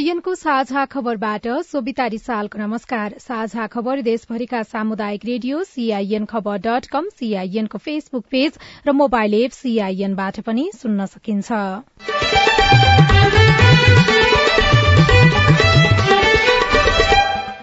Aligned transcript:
सीआईएनको 0.00 0.34
साझा 0.34 0.84
खबरबाट 0.86 1.46
सोभिता 1.62 2.04
रिसालको 2.06 2.58
नमस्कार। 2.58 3.14
साझा 3.20 3.66
खबर 3.66 4.00
देशभरिका 4.02 4.62
सामुदायिक 4.64 5.24
रेडियो 5.24 5.62
सीआईएन 5.64 6.24
खबर 6.24 6.56
डट 6.58 6.86
कम 6.86 7.08
सीआईएनको 7.10 7.78
फेसबुक 7.78 8.24
पेज 8.30 8.56
र 8.86 8.92
मोबाइल 8.92 9.34
एप 9.34 9.50
सीआईएनबाट 9.52 10.40
पनि 10.40 10.64
सुन्न 10.74 11.06
सकिन्छ। 11.06 11.52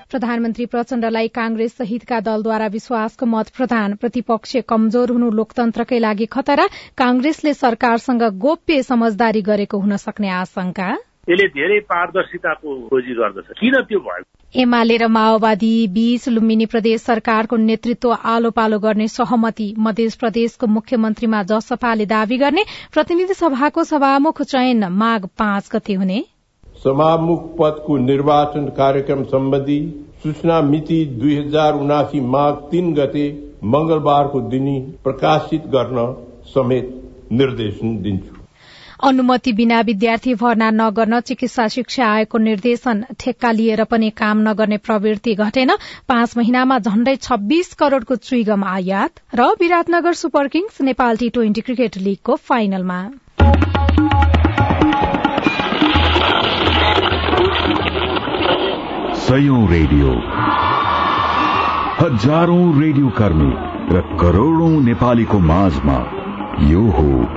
प्रधानमन्त्री 0.06 0.66
प्रचण्डलाई 0.67 1.28
कांग्रेस 1.34 1.76
सहितका 1.78 2.20
दलद्वारा 2.22 2.67
विश्वासको 2.70 3.26
मत 3.26 3.50
प्रदान 3.58 3.95
प्रतिपक्ष 3.95 4.56
कमजोर 4.70 5.12
हुनु 5.12 5.31
लोकतन्त्रकै 5.42 6.00
लागि 6.00 6.26
खतरा 6.31 6.70
कांग्रेसले 6.97 7.53
सरकारसँग 7.56 8.30
गोप्य 8.40 8.81
समझदारी 8.84 9.42
गरेको 9.44 9.80
हुन 9.80 9.97
सक्ने 9.97 10.30
आशंका। 10.38 10.95
यसले 11.28 11.45
धेरै 11.50 11.80
पारदर्शिताको 11.88 12.73
खोजी 12.88 13.14
गर्दछ। 13.14 13.47
किन 13.59 13.75
त्यो 13.83 14.00
भयो? 14.00 14.23
एमाले 14.53 14.97
र 14.97 15.08
माओवादी 15.09 15.72
बीच 15.88 16.28
लुम्बिनी 16.30 16.66
प्रदेश 16.66 17.02
सरकारको 17.02 17.56
नेतृत्व 17.59 18.11
आलो 18.25 18.52
पालो 18.52 18.80
गर्ने 18.80 19.08
सहमति 19.09 19.67
मध्य 19.80 20.08
प्रदेशको 20.19 20.67
मुख्यमन्त्रीमा 20.67 21.42
जसपाले 21.44 22.06
दावी 22.06 22.38
गर्ने 22.38 22.64
प्रतिनिधि 22.94 23.34
सभाको 23.34 23.84
सभामुख 23.84 24.42
चयन 24.44 24.88
माघ 24.94 25.22
पाँच 25.38 25.69
गते 25.73 25.94
हुने। 25.94 26.23
सभामुख 26.84 27.44
पदको 27.59 27.97
निर्वाचन 27.97 28.66
कार्यक्रम 28.78 29.23
सम्बन्धी 29.28 29.80
सूचना 30.23 30.62
मिति 30.62 31.03
दुई 31.19 31.36
हजार 31.36 31.73
उनासी 31.75 32.19
माघ 32.30 32.53
तीन 32.72 32.94
गते 32.94 33.28
मंगलबारको 33.66 34.41
दिन 34.50 34.67
प्रकाशित 35.03 35.67
गर्न 35.75 36.08
समेत 36.47 36.89
निर्देशन 37.31 37.97
दिन्छु। 38.02 38.37
अनुमति 39.03 39.52
बिना 39.53 39.81
विद्यार्थी 39.81 40.34
भर्ना 40.36 40.70
नगर्न 40.72 41.20
चिकित्सा 41.20 41.67
शिक्षा 41.67 42.06
आयोगको 42.08 42.38
निर्देशन 42.38 43.03
ठेक्का 43.20 43.52
लिएर 43.52 43.84
पनि 43.84 44.09
काम 44.09 44.38
नगर्ने 44.50 44.78
प्रवृत्ति 44.78 45.36
घटेन। 45.36 45.72
पाँच 46.08 46.38
महिनामा 46.38 46.80
झण्डै 46.80 47.16
छब्बीस 47.16 47.73
करोड़को 47.73 48.16
चुइगम 48.16 48.64
आयात 48.64 49.12
र 49.36 49.45
Biratnagar 49.59 50.14
super 50.14 50.48
kings 50.48 50.81
Nepal 50.81 51.18
T 51.18 51.30
twenty 51.30 51.62
cricket 51.62 51.98
लीगको 51.98 52.36
फाइनलमा। 52.36 53.00
रेडियो। 59.70 60.12
हजारौं 62.02 62.81
रेडियो 62.81 63.09
कर्मी 63.09 63.52
र 63.95 64.02
करोड़ौं 64.20 64.81
नेपालीको 64.81 65.40
माझमा 65.40 65.98
यो 66.70 66.81
हो 66.81 67.37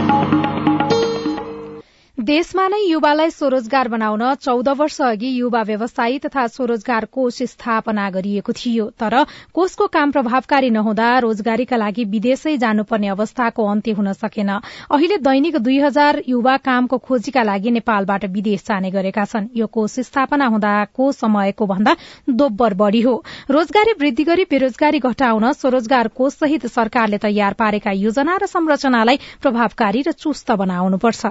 देशमा 2.21 2.63
नै 2.69 2.79
युवालाई 2.79 3.29
स्वरोजगार 3.31 3.87
बनाउन 3.89 4.23
चौध 4.37 4.67
वर्ष 4.79 4.97
अघि 5.01 5.29
युवा 5.35 5.61
व्यवसायी 5.63 6.17
तथा 6.21 6.45
स्वरोजगार 6.47 7.05
कोष 7.11 7.37
स्थापना 7.49 8.09
गरिएको 8.11 8.53
थियो। 8.53 8.85
तर 8.93 9.15
कोषको 9.53 9.87
काम 9.87 10.11
प्रभावकारी 10.11 10.69
नहुँदा 10.69 11.07
रोजगारीका 11.19 11.77
लागि 11.77 12.03
विदेशै 12.11 12.55
जानुपर्ने 12.57 13.07
अवस्थाको 13.07 13.65
अन्त्य 13.65 13.91
हुन 13.91 14.11
सकेन। 14.13 14.49
अहिले 14.49 15.17
दैनिक 15.19 15.57
दुई 15.59 15.79
हजार 15.81 16.21
युवा 16.27 16.57
कामको 16.59 16.97
खोजीका 16.99 17.43
लागि 17.43 17.71
नेपालबाट 17.71 18.25
विदेश 18.29 18.65
जाने 18.67 18.91
गरेका 18.91 19.25
छन्। 19.25 19.49
यो 19.55 19.67
कोष 19.69 19.99
स्थापना 20.05 20.45
हुँदाको 20.53 21.11
समयको 21.13 21.65
भन्दा 21.65 21.95
दोब्बर 22.29 22.73
बढ़ी 22.75 23.01
हो। 23.01 23.15
रोजगारी 23.49 23.97
वृद्धि 23.97 24.23
गरी 24.23 24.45
बेरोजगारी 24.45 24.99
घटाउन 25.01 25.51
स्वरोजगार 25.55 26.07
कोष 26.13 26.37
सहित 26.37 26.67
सरकारले 26.69 27.17
तयार 27.17 27.57
पारेका 27.57 27.97
योजना 27.97 28.37
र 28.37 28.45
संरचनालाई 28.45 29.19
प्रभावकारी 29.41 30.01
र 30.07 30.11
चुस्त 30.13 30.51
बनाउनुपर्छ। 30.61 31.25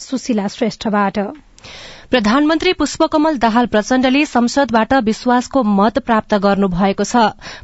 सुशीला 0.00 0.46
श्रेष्ठबाट। 0.48 1.18
प्रधानमन्त्री 2.10 2.72
पुष्पकमल 2.72 3.36
दाहाल 3.36 3.66
प्रचण्डले 3.66 4.24
संसदबाट 4.26 4.92
विश्वासको 5.04 5.62
मत 5.62 5.98
प्राप्त 5.98 6.34
गर्नु 6.34 6.68
भएको 6.68 7.04
छ। 7.04 7.16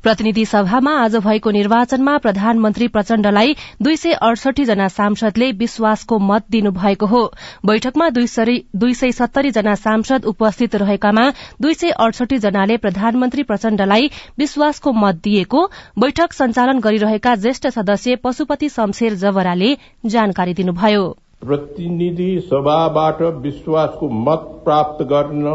प्रतिनिधि 0.02 0.44
सभामा 0.44 0.94
आज 1.00 1.16
भएको 1.16 1.50
निर्वाचनमा 1.50 2.16
प्रधानमन्त्री 2.18 2.88
प्रचण्डलाई 2.88 3.54
दुई 3.82 3.96
सय 3.96 4.12
अडसठी 4.12 4.64
जना 4.64 4.88
सांसदले 4.88 5.50
विश्वासको 5.52 6.18
मत 6.18 6.44
दिनुभएको 6.50 7.06
हो। 7.06 7.22
बैठकमा 7.66 8.08
दुई 8.10 8.94
सय 8.94 9.12
सत्तरी 9.12 9.50
जना 9.50 9.74
सांसद 9.76 10.24
उपस्थित 10.24 10.74
रहेकामा 10.74 11.30
दुई 11.62 11.74
सय 11.74 11.90
अडसठी 12.00 12.38
जनाले 12.38 12.76
प्रधानमन्त्री 12.76 13.42
प्रचण्डलाई 13.42 14.10
विश्वासको 14.38 14.92
मत 14.92 15.22
दिएको। 15.24 15.66
बैठक 15.98 16.32
सञ्चालन 16.32 16.80
गरिरहेका 16.80 17.34
ज्येष्ठ 17.36 17.68
सदस्य 17.70 18.16
पशुपति 18.16 18.68
शमशेर 18.68 19.14
जवराले 19.16 19.76
जानकारी 20.06 20.54
दिनुभयो। 20.54 21.16
प्रतिनिधि 21.42 22.30
सभाबाट 22.42 23.22
विश्वासको 23.42 24.08
मत 24.26 24.42
प्राप्त 24.64 25.02
गर्न 25.06 25.46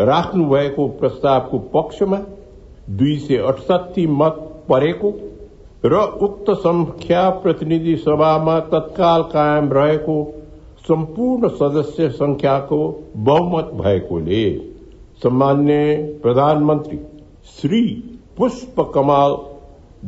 राख्नु 0.00 0.44
भएको 0.48 0.86
प्रस्तावको 1.00 1.58
पक्षमा 1.74 2.18
दुई 2.98 3.16
सय 3.18 3.36
अठसठी 3.48 4.06
मत 4.20 4.38
परेको 4.68 5.10
र 5.84 6.00
उक्त 6.22 6.50
संख्या 6.58 7.28
प्रतिनिधि 7.42 7.96
सभामा 7.98 8.58
तत्काल 8.72 9.22
कायम 9.32 9.72
रहेको 9.72 10.16
सम्पूर्ण 10.88 11.48
सदस्य 11.56 12.08
संख्याको 12.12 12.78
बहुमत 13.24 13.70
भएकोले 13.74 14.44
सामान्य 15.22 15.74
प्रधानमन्त्री 16.22 16.98
श्री 17.56 17.82
पुष्प 18.38 18.80
कमाल 18.94 19.36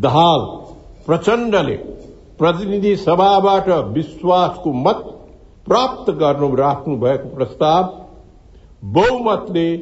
दहाल 0.01 0.47
प्रचण्डले 1.07 1.77
प्रतिनिधि 2.39 2.97
सभाबाट 2.97 3.69
विश्वासको 3.69 4.73
मत 4.73 5.05
प्राप्त 5.67 6.11
गर्नु 6.13 6.55
राख्नु 6.55 6.97
भएको 6.97 7.29
प्रस्ताव 7.37 7.85
बहुमतले 8.83 9.77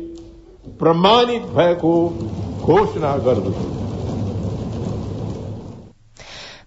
प्रमाणित 0.78 1.42
भएको 1.42 1.94
घोषणा 2.60 3.16
गर्दछु। 3.16 3.81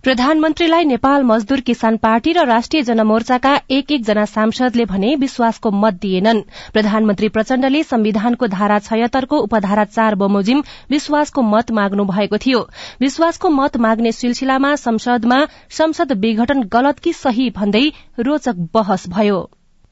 प्रधानमन्त्रीलाई 0.06 0.86
नेपाल 0.86 1.24
मजदूर 1.24 1.62
किसान 1.68 1.96
पार्टी 1.98 2.34
र 2.34 2.42
राष्ट्रिय 2.46 2.82
जनमोर्चाका 2.84 3.54
एक 3.72 3.92
एकजना 3.92 4.26
सांसदले 4.26 4.86
भने 4.86 5.16
विश्वासको 5.16 5.72
मत 5.74 5.94
दिएनन्। 6.02 6.42
प्रधानमन्त्री 6.74 7.30
प्रचण्डले 7.30 7.82
संविधानको 7.84 8.48
धारा 8.48 8.78
छयत्तरको 8.80 9.38
उपधारा 9.40 9.86
चार 9.88 10.16
बमोजिम 10.16 10.62
विश्वासको 10.90 11.42
मत 11.42 11.72
माग्नु 11.72 12.06
भएको 12.06 12.38
थियो। 12.38 12.62
विश्वासको 13.02 13.50
मत 13.50 13.78
माग्ने 13.78 14.12
सिलसिलामा 14.12 14.76
संसदमा 14.76 15.42
संसद 15.72 16.12
विघटन 16.20 16.64
गलत 16.70 17.00
कि 17.00 17.14
सही 17.16 17.50
भन्दै 17.50 17.84
रोचक 18.20 18.62
बहस 18.74 19.10
भयो। 19.10 19.42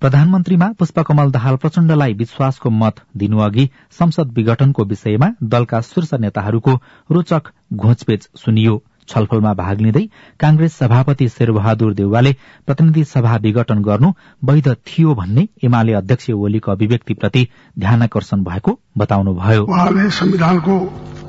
प्रधानमन्त्रीमा 0.02 0.72
पुष्पकमल 0.80 1.32
दाहाल 1.32 1.56
प्रचण्डलाई 1.58 2.14
विश्वासको 2.14 2.70
मत 2.70 3.04
दिनुअघि 3.18 3.70
संसद 4.00 4.38
विघटनको 4.38 4.86
विषयमा 4.86 5.34
दलका 5.44 5.82
शीर्ष 5.82 6.14
नेताहरूको 6.14 6.80
रोचक 7.12 7.54
घोचपेच 7.74 8.30
सुनियो। 8.36 8.82
छलफलमा 9.08 9.54
भाग 9.54 9.82
लिँदै 9.82 10.08
कांग्रेस 10.40 10.78
सभापति 10.78 11.28
शेरबहादुर 11.30 11.94
देउवाले 11.94 12.34
प्रतिनिधि 12.68 13.04
सभा 13.04 13.36
विघटन 13.38 13.84
गर्नु 13.84 14.12
वैध 14.44 14.68
थियो 14.88 15.14
भन्ने 15.16 15.48
एमाले 15.64 15.94
अध्यक्ष 15.94 16.30
ओलीको 16.30 16.72
अभिव्यक्तिप्रति 16.72 17.48
ध्यान 17.80 18.02
आकर्षण 18.02 18.44
भएको 18.44 18.80
बताउनुभयो। 18.98 19.66
संविधानको 20.12 20.80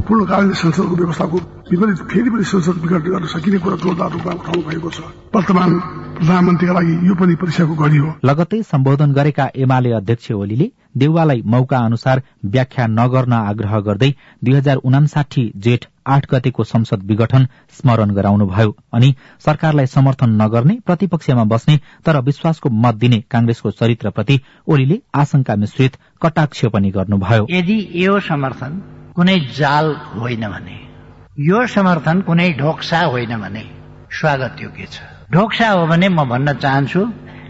पूर्णकालीन 0.06 0.52
संसदको 0.54 0.96
व्यवस्थाको 0.96 1.38
विपरीत 1.66 2.00
फेरि 2.10 2.30
पनि 2.30 2.44
संसद 2.44 2.80
विघटन 2.82 3.10
गर्न 3.10 3.26
सकिने 3.26 3.58
कुरा 3.58 3.76
जोरदार 3.82 4.10
रूपमा 4.12 4.32
उठाउनु 4.34 4.62
भएको 4.68 4.90
छ 4.90 5.00
वर्तमान 5.34 5.70
प्रधानमन्त्रीका 6.16 6.72
लागि 6.74 6.94
यो 7.08 7.14
पनि 7.16 7.34
परीक्षाको 7.40 7.74
घडी 7.76 7.98
हो 7.98 8.08
लगत्तै 8.24 8.62
सम्बोधन 8.64 9.12
गरेका 9.14 9.46
एमाले 9.58 9.92
अध्यक्ष 9.94 10.30
ओलीले 10.34 10.66
देउवालाई 10.96 11.42
मौका 11.46 11.78
अनुसार 11.82 12.22
व्याख्या 12.48 12.86
नगर्न 12.92 13.32
आग्रह 13.34 13.78
गर्दै 13.86 14.10
दुई 14.42 14.54
हजार 14.54 14.82
उनासाठी 14.84 15.44
जेठ 15.64 15.86
आठ 16.08 16.26
गतेको 16.30 16.64
संसद 16.64 17.06
विघटन 17.06 17.46
स्मरण 17.78 18.10
गराउनुभयो 18.14 18.74
अनि 18.92 19.12
सरकारलाई 19.46 19.86
समर्थन 19.88 20.34
नगर्ने 20.42 20.78
प्रतिपक्षमा 20.86 21.44
बस्ने 21.52 21.78
तर 22.06 22.20
विश्वासको 22.24 22.70
मत 22.82 22.94
दिने 22.96 23.20
कांग्रेसको 23.30 23.70
चरित्रप्रति 23.72 24.38
ओलीले 24.68 25.00
आशंका 25.16 25.56
मिश्रित 25.58 25.96
कटाक्ष 26.22 26.64
पनि 26.74 26.90
गर्नुभयो 26.90 27.46
यदि 27.50 27.78
यो 27.96 28.18
समर्थन 28.28 28.78
कुनै 29.16 29.34
जाल 29.56 29.87
होइन 30.12 30.44
भने। 30.49 30.76
यो 31.38 31.66
समर्थन 31.66 32.20
कुनै 32.20 32.49
ढोक्सा 32.52 33.00
होइन 33.00 33.37
भने। 33.38 33.62
स्वागत 34.11 34.62
योग्य 34.62 34.87
छ? 34.87 34.96
ढोक्सा 35.32 35.69
हो 35.70 35.87
भने 35.87 36.08
म 36.08 36.25
भन्न 36.25 36.55
चाहन्छु 36.55 37.02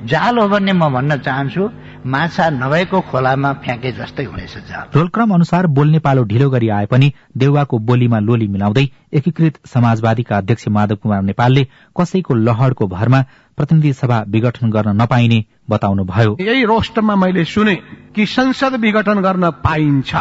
जाल 0.05 0.39
हो 0.39 0.49
भने 0.49 0.73
म 0.73 0.89
भन्न 0.93 1.17
चाहन्छु 1.19 1.69
माछा 2.07 2.49
नभएको 2.51 3.01
खोलामा 3.01 3.53
फ्याँके 3.65 3.93
जस्तै 3.93 4.25
हुनेछ 4.25 4.55
जाल। 4.69 4.93
रोलक्रम 4.95 5.35
अनुसार 5.35 5.67
बोल्ने 5.67 5.99
पालो 5.99 6.25
ढिलो 6.25 6.51
गरी 6.51 6.69
आए 6.69 6.87
पनि 6.87 7.13
देउवाको 7.37 7.79
बोलीमा 7.81 8.19
लोली 8.19 8.49
मिलाउँदै 8.49 8.85
एकीकृत 9.13 9.59
समाजवादीका 9.67 10.37
अध्यक्ष 10.37 10.69
माधव 10.69 10.97
कुमार 10.97 11.23
नेपालले 11.23 11.67
कसैको 11.97 12.35
लहरको 12.35 12.87
भरमा 12.87 13.25
प्रतिनिधि 13.57 13.93
सभा 13.93 14.23
विघटन 14.29 14.71
गर्न 14.71 15.01
नपाइने 15.03 15.45
बताउनुभयो। 15.71 16.37
यही 16.41 16.65
रोस्टमा 16.65 17.17
मैले 17.17 17.45
सुने 17.49 17.75
कि 18.15 18.27
संसद 18.27 18.81
विघटन 18.81 19.23
गर्न 19.23 19.51
पाइन्छ। 19.65 20.15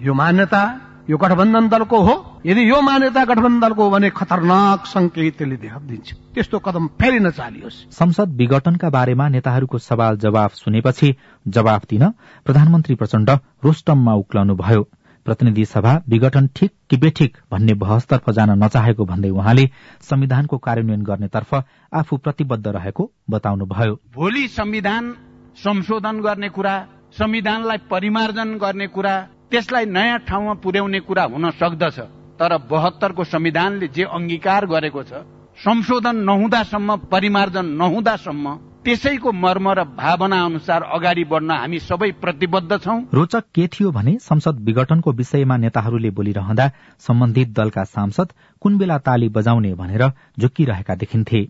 यो 0.00 0.14
मान्यता 0.14 0.62
यो 1.10 1.16
गठबन्धन 1.16 1.68
दलको 1.68 1.98
हो। 2.00 2.14
यदि 2.46 2.62
यो 2.70 2.80
मान्यता 2.80 3.24
गठबन्धन 3.24 3.60
दलको 3.60 3.82
हो 3.84 3.90
भने 3.90 4.10
खतरनाक 4.10 4.86
संकेत 4.86 5.36
त्यसले 5.38 5.56
दिन्छ 5.56 6.12
त्यस्तो 6.34 6.58
कदम 6.58 6.86
फेरि 6.96 7.18
नचालियोस् 7.20 7.78
संसद 7.92 8.28
विघटनका 8.36 8.88
बारेमा 8.90 9.28
नेताहरूको 9.28 9.78
सवाल 9.78 10.16
जवाफ 10.16 10.54
सुनेपछि 10.54 11.14
जवाफ 11.46 11.84
दिन 11.90 12.08
प्रधानमन्त्री 12.46 12.94
प्रचण्ड 12.94 13.30
रोस्टममा 13.64 14.14
उक्लनुभयो। 14.14 14.82
प्रतिनिधि 15.26 15.64
सभा 15.64 15.92
विघटन 16.08 16.48
ठिक 16.56 16.72
कि 16.90 16.96
बेठिक 16.96 17.36
भन्ने 17.50 17.74
बहसतर्फ 17.74 18.30
जान 18.30 18.50
नचाहेको 18.62 19.04
भन्दै 19.04 19.30
उहाँले 19.30 19.64
संविधानको 20.00 20.58
कार्यान्वयन 20.58 21.02
गर्नेतर्फ 21.02 21.54
आफू 21.92 22.16
प्रतिबद्ध 22.16 22.66
रहेको 22.68 23.10
बताउनुभयो। 23.30 23.94
भोलि 24.14 24.48
संविधान 24.48 25.12
संशोधन 25.56 26.20
गर्ने 26.20 26.48
कुरा 26.48 26.74
संविधानलाई 27.12 27.78
परिमार्जन 27.90 28.56
गर्ने 28.58 28.86
कुरा 28.86 29.14
त्यसलाई 29.50 29.84
नयाँ 29.86 30.18
ठाउँमा 30.28 30.54
पुर्याउने 30.64 31.00
कुरा 31.00 31.24
हुन 31.32 31.50
सक्दछ 31.60 31.98
तर 32.40 32.56
बहत्तरको 32.70 33.24
संविधानले 33.24 33.88
जे 33.88 34.04
अंगीकार 34.10 34.66
गरेको 34.66 35.02
छ 35.02 35.24
संशोधन 35.58 36.16
नहुँदासम्म 36.24 36.96
परिमार्जन 37.12 37.66
नहुँदासम्म 37.80 38.54
त्यसैको 38.84 39.32
मर्म 39.32 39.68
र 39.70 39.84
भावना 39.96 40.38
अनुसार 40.44 40.82
अगाडि 40.94 41.24
बढ्न 41.24 41.50
हामी 41.50 41.78
सबै 41.80 42.10
प्रतिबद्ध 42.20 42.76
छौं। 42.76 42.98
रोचक 43.14 43.44
के 43.54 43.66
थियो 43.66 43.90
भने 43.90 44.12
संसद 44.20 44.58
विघटनको 44.60 45.12
विषयमा 45.12 45.56
नेताहरूले 45.56 46.10
बोलिरहँदा 46.10 46.66
सम्बन्धित 47.06 47.54
दलका 47.56 47.84
सांसद 47.86 48.32
कुन 48.62 48.78
बेला 48.78 48.98
ताली 48.98 49.28
बजाउने 49.28 49.72
भनेर 49.74 50.04
झुक्किरहेका 50.40 50.94
देखिन्थे। 50.94 51.40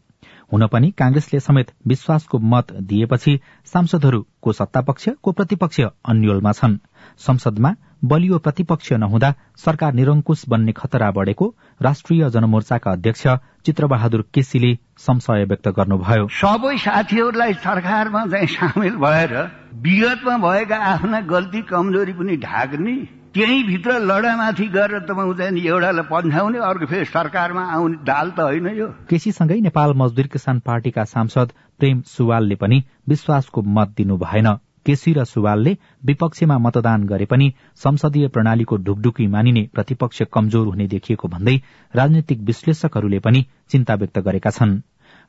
हुन 0.53 0.67
पनि 0.67 0.91
कांग्रेसले 0.91 1.41
समेत 1.41 1.71
विश्वासको 1.87 2.39
मत 2.39 2.73
दिएपछि 2.83 3.39
सांसदहरू 3.73 4.21
को 4.43 4.53
सत्तापक्ष 4.53 5.09
को 5.23 5.33
प्रतिपक्ष 5.33 5.81
अन्यलमा 5.81 6.53
छन्। 6.53 6.77
संसदमा 7.19 7.75
बलियो 8.05 8.39
प्रतिपक्ष 8.39 8.93
नहुँदा 8.93 9.33
सरकार 9.57 9.93
निरंकुश 9.93 10.45
बन्ने 10.49 10.73
खतरा 10.73 11.11
बढ़ेको 11.11 11.55
राष्ट्रिय 11.83 12.29
जनमोर्चाका 12.31 12.93
अध्यक्ष 12.93 13.27
चित्रबहादुर 13.67 14.25
केसीले 14.35 14.75
संशय 14.99 15.45
व्यक्त 15.45 15.69
गर्नुभयो। 15.69 16.29
सबै 16.29 16.77
साथीहरूलाई 16.79 17.53
सरकारमा 17.65 18.27
चाहिँ 18.27 18.47
सामेल 18.47 18.97
भएर 18.97 19.35
विगतमा 19.83 20.37
भएका 20.39 20.77
आफ्ना 20.85 21.21
गल्ती 21.33 21.63
कमजोरी 21.63 22.13
पनि 22.13 22.37
ढाक्ने 22.37 22.97
त्यही 23.35 23.63
भित्र 23.63 23.93
लडामाथि 24.01 24.67
गरेर 24.75 25.01
तपाईँ 25.07 25.33
चाहिँ 25.35 25.63
एउटालाई 25.67 26.07
पन्छाउने 26.07 26.59
अर्को 26.61 26.87
फेरि 26.87 27.05
सरकारमा 27.05 27.63
आउने 27.75 27.97
दाल 28.07 28.31
त 28.31 28.41
होइन 28.41 28.67
यो। 28.79 28.87
केसीसँगै 29.11 29.59
नेपाल 29.61 29.95
मजदुर 29.97 30.27
किसान 30.31 30.59
पार्टीका 30.63 31.05
सांसद 31.05 31.53
प्रेम 31.81 32.01
सुवालले 32.07 32.55
पनि 32.55 32.79
विश्वासको 33.09 33.63
मत 33.75 33.89
दिनु 33.97 34.17
भएन। 34.17 34.49
केसी 34.87 35.13
र 35.13 35.25
सुवालले 35.25 35.77
विपक्षमा 36.07 36.59
मतदान 36.59 37.11
गरे 37.11 37.27
पनि 37.27 37.53
संसदीय 37.85 38.29
प्रणालीको 38.31 38.77
ढुकढुकी 38.87 39.27
मानिने 39.27 39.69
प्रतिपक्ष 39.75 40.23
कमजोर 40.33 40.67
हुने 40.67 40.87
देखिएको 40.95 41.29
भन्दै 41.29 41.57
राजनैतिक 41.95 42.39
विश्लेषकहरूले 42.41 43.19
पनि 43.19 43.47
चिन्ता 43.71 43.95
व्यक्त 43.95 44.19
गरेका 44.21 44.51
छन्। 44.51 44.83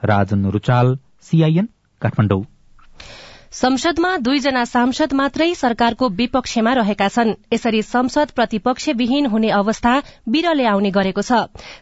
राजन 0.04 0.46
रुचाल 0.54 0.98
सीआईएन 1.22 1.70
काठमाडौँ। 2.02 2.44
संसदमा 3.56 4.10
दुईजना 4.18 4.64
सांसद 4.66 5.14
मात्रै 5.16 5.54
सरकारको 5.56 6.08
विपक्षमा 6.12 6.72
रहेका 6.76 7.08
छन्। 7.08 7.30
यसरी 7.54 7.82
संसद 7.82 8.32
प्रतिपक्षविहीन 8.36 9.26
हुने 9.26 9.50
अवस्था 9.50 9.94
बिरले 10.28 10.66
आउने 10.68 10.90
गरेको 10.92 11.22
छ। 11.22 11.40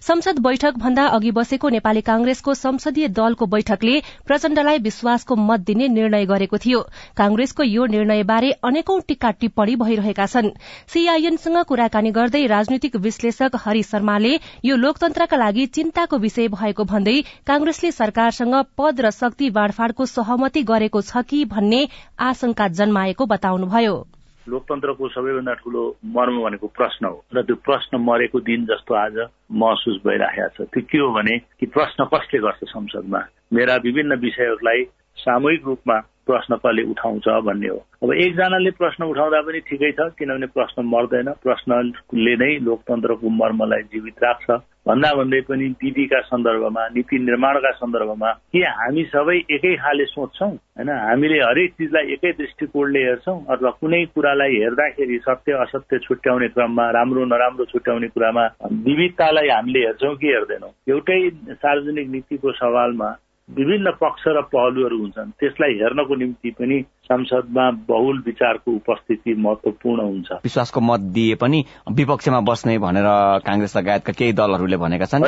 संसद 0.07 0.39
बैठक 0.39 0.77
भन्दा 0.77 1.05
अघि 1.09 1.31
बसेको 1.33 1.69
नेपाली 1.69 2.01
कांग्रेसको 2.01 2.53
संसदीय 2.53 3.07
दलको 3.11 3.45
बैठकले 3.49 3.95
प्रचण्डलाई 4.27 4.77
विश्वासको 4.79 5.35
मत 5.37 5.59
दिने 5.65 5.87
निर्णय 5.87 6.25
गरेको 6.25 6.57
थियो। 6.57 6.81
कांग्रेसको 7.17 7.63
यो 7.63 7.85
निर्णयबारे 7.95 8.51
अनेकौं 8.63 8.99
टीका 9.07 9.31
टिप्पणी 9.41 9.75
भइरहेका 9.81 10.25
छन्। 10.27 10.51
सीआईएनसँग 10.93 11.57
कुराकानी 11.65 12.11
गर्दै 12.11 12.45
राजनीतिक 12.53 12.95
विश्लेषक 13.07 13.57
हरि 13.65 13.83
शर्माले 13.83 14.35
यो 14.65 14.75
लोकतन्त्रका 14.75 15.37
लागि 15.37 15.65
चिन्ताको 15.73 16.17
विषय 16.19 16.53
भएको 16.53 16.83
भन्दै 16.93 17.17
कांग्रेसले 17.47 17.91
सरकारसँग 17.93 18.61
पद 18.77 19.01
र 19.01 19.11
शक्ति 19.13 19.49
बाँडफाँडको 19.49 20.05
सहमति 20.13 20.63
गरेको 20.69 21.01
छ 21.01 21.25
कि 21.25 21.43
भन्ने 21.63 21.88
आशंका 22.19 22.68
जन्माएको 22.68 23.25
बताउनुभयो। 23.25 23.95
लोकतन्त्रको 24.44 25.07
सबैभन्दा 25.07 25.54
ठुलो 25.63 25.83
मर्म 26.04 26.36
भनेको 26.44 26.68
प्रश्न 26.68 27.06
हो 27.06 27.24
र 27.31 27.42
त्यो 27.48 27.56
प्रश्न 27.63 27.98
मरेको 28.04 28.39
दिन 28.44 28.65
जस्तो 28.68 28.92
आज 28.92 29.15
महसुस 29.56 30.04
भइरहेको 30.04 30.65
छ। 30.65 30.68
त्यो 30.68 30.83
के 30.83 30.98
हो 31.00 31.10
भने 31.15 31.38
कि 31.60 31.65
प्रश्न 31.71 32.04
कसले 32.12 32.39
गर्छ 32.44 32.68
संसदमा? 32.68 33.21
मेरा 33.56 33.75
विभिन्न 33.88 34.19
विषयहरूलाई 34.19 34.83
सामूहिक 35.24 35.62
रूपमा 35.65 35.98
प्रश्न 36.27 36.56
कसले 36.60 36.83
उठाउँछ 36.92 37.27
भन्ने 37.48 37.68
हो। 37.68 37.80
अब 38.04 38.13
एकजनाले 38.13 38.71
प्रश्न 38.75 39.04
उठाउँदा 39.07 39.42
पनि 39.48 39.59
ठिकै 39.63 39.92
छ 39.95 40.12
किनभने 40.19 40.48
प्रश्न 40.51 40.83
मर्दैन। 40.83 41.30
प्रश्नले 41.39 42.36
नै 42.36 42.51
लोकतन्त्रको 42.68 43.30
मर्मलाई 43.39 43.81
जीवित 43.95 44.24
राख्छ। 44.24 44.48
भन्दा 44.88 45.09
भन्दै 45.15 45.39
पनि 45.47 45.68
विधिका 45.83 46.19
सन्दर्भमा 46.21 46.88
नीति 46.95 47.18
निर्माणका 47.19 47.71
सन्दर्भमा 47.71 48.31
के 48.51 48.63
हामी 48.80 49.03
सबै 49.15 49.38
एकै 49.56 49.75
खाले 49.75 50.06
सोच्छौँ 50.06 50.50
होइन? 50.50 50.89
हामीले 50.89 51.39
हरेक 51.39 51.71
चिजलाई 51.80 52.12
एकै 52.13 52.31
दृष्टिकोणले 52.41 53.00
हेर्छौँ 53.00 53.38
अथवा 53.50 53.69
कुनै 53.80 54.03
कुरालाई 54.15 54.59
हेर्दाखेरि 54.59 55.19
सत्य 55.24 55.51
असत्य 55.63 55.97
छुट्याउने 56.03 56.47
क्रममा 56.47 56.89
राम्रो 57.00 57.25
नराम्रो 57.25 57.65
छुट्याउने 57.65 58.07
कुरामा 58.12 58.45
विविधतालाई 58.83 59.47
हामीले 59.47 59.85
हेर्छौँ 59.88 60.15
कि 60.15 60.27
हेर्दैनौँ? 60.27 60.71
एउटै 60.91 61.19
सार्वजनिक 61.63 62.09
नीतिको 62.09 62.51
सवालमा 62.51 63.09
विभिन्न 63.50 63.92
पक्ष 63.92 64.24
र 64.28 64.42
पहलुहरू 64.42 64.98
हुन्छन्। 64.98 65.31
त्यसलाई 65.40 65.74
हेर्नको 65.74 66.16
निम्ति 66.16 66.51
पनि 66.51 66.86
संसदमा 67.06 67.72
बहुल 67.72 68.24
विचारको 68.25 68.72
उपस्थिति 68.72 69.34
महत्वपूर्ण 69.36 70.01
हुन्छ। 70.01 70.31
विश्वासको 70.31 70.81
मत 70.81 71.00
दिए 71.00 71.36
पनि 71.36 71.66
विपक्षमा 71.92 72.40
बस्ने 72.40 72.78
भनेर 72.80 73.07
कांग्रेस 73.45 73.78
लगायतका 73.78 74.14
केही 74.14 74.33
दलहरूले 74.33 74.78
भनेका 74.78 75.06
छन्। 75.06 75.23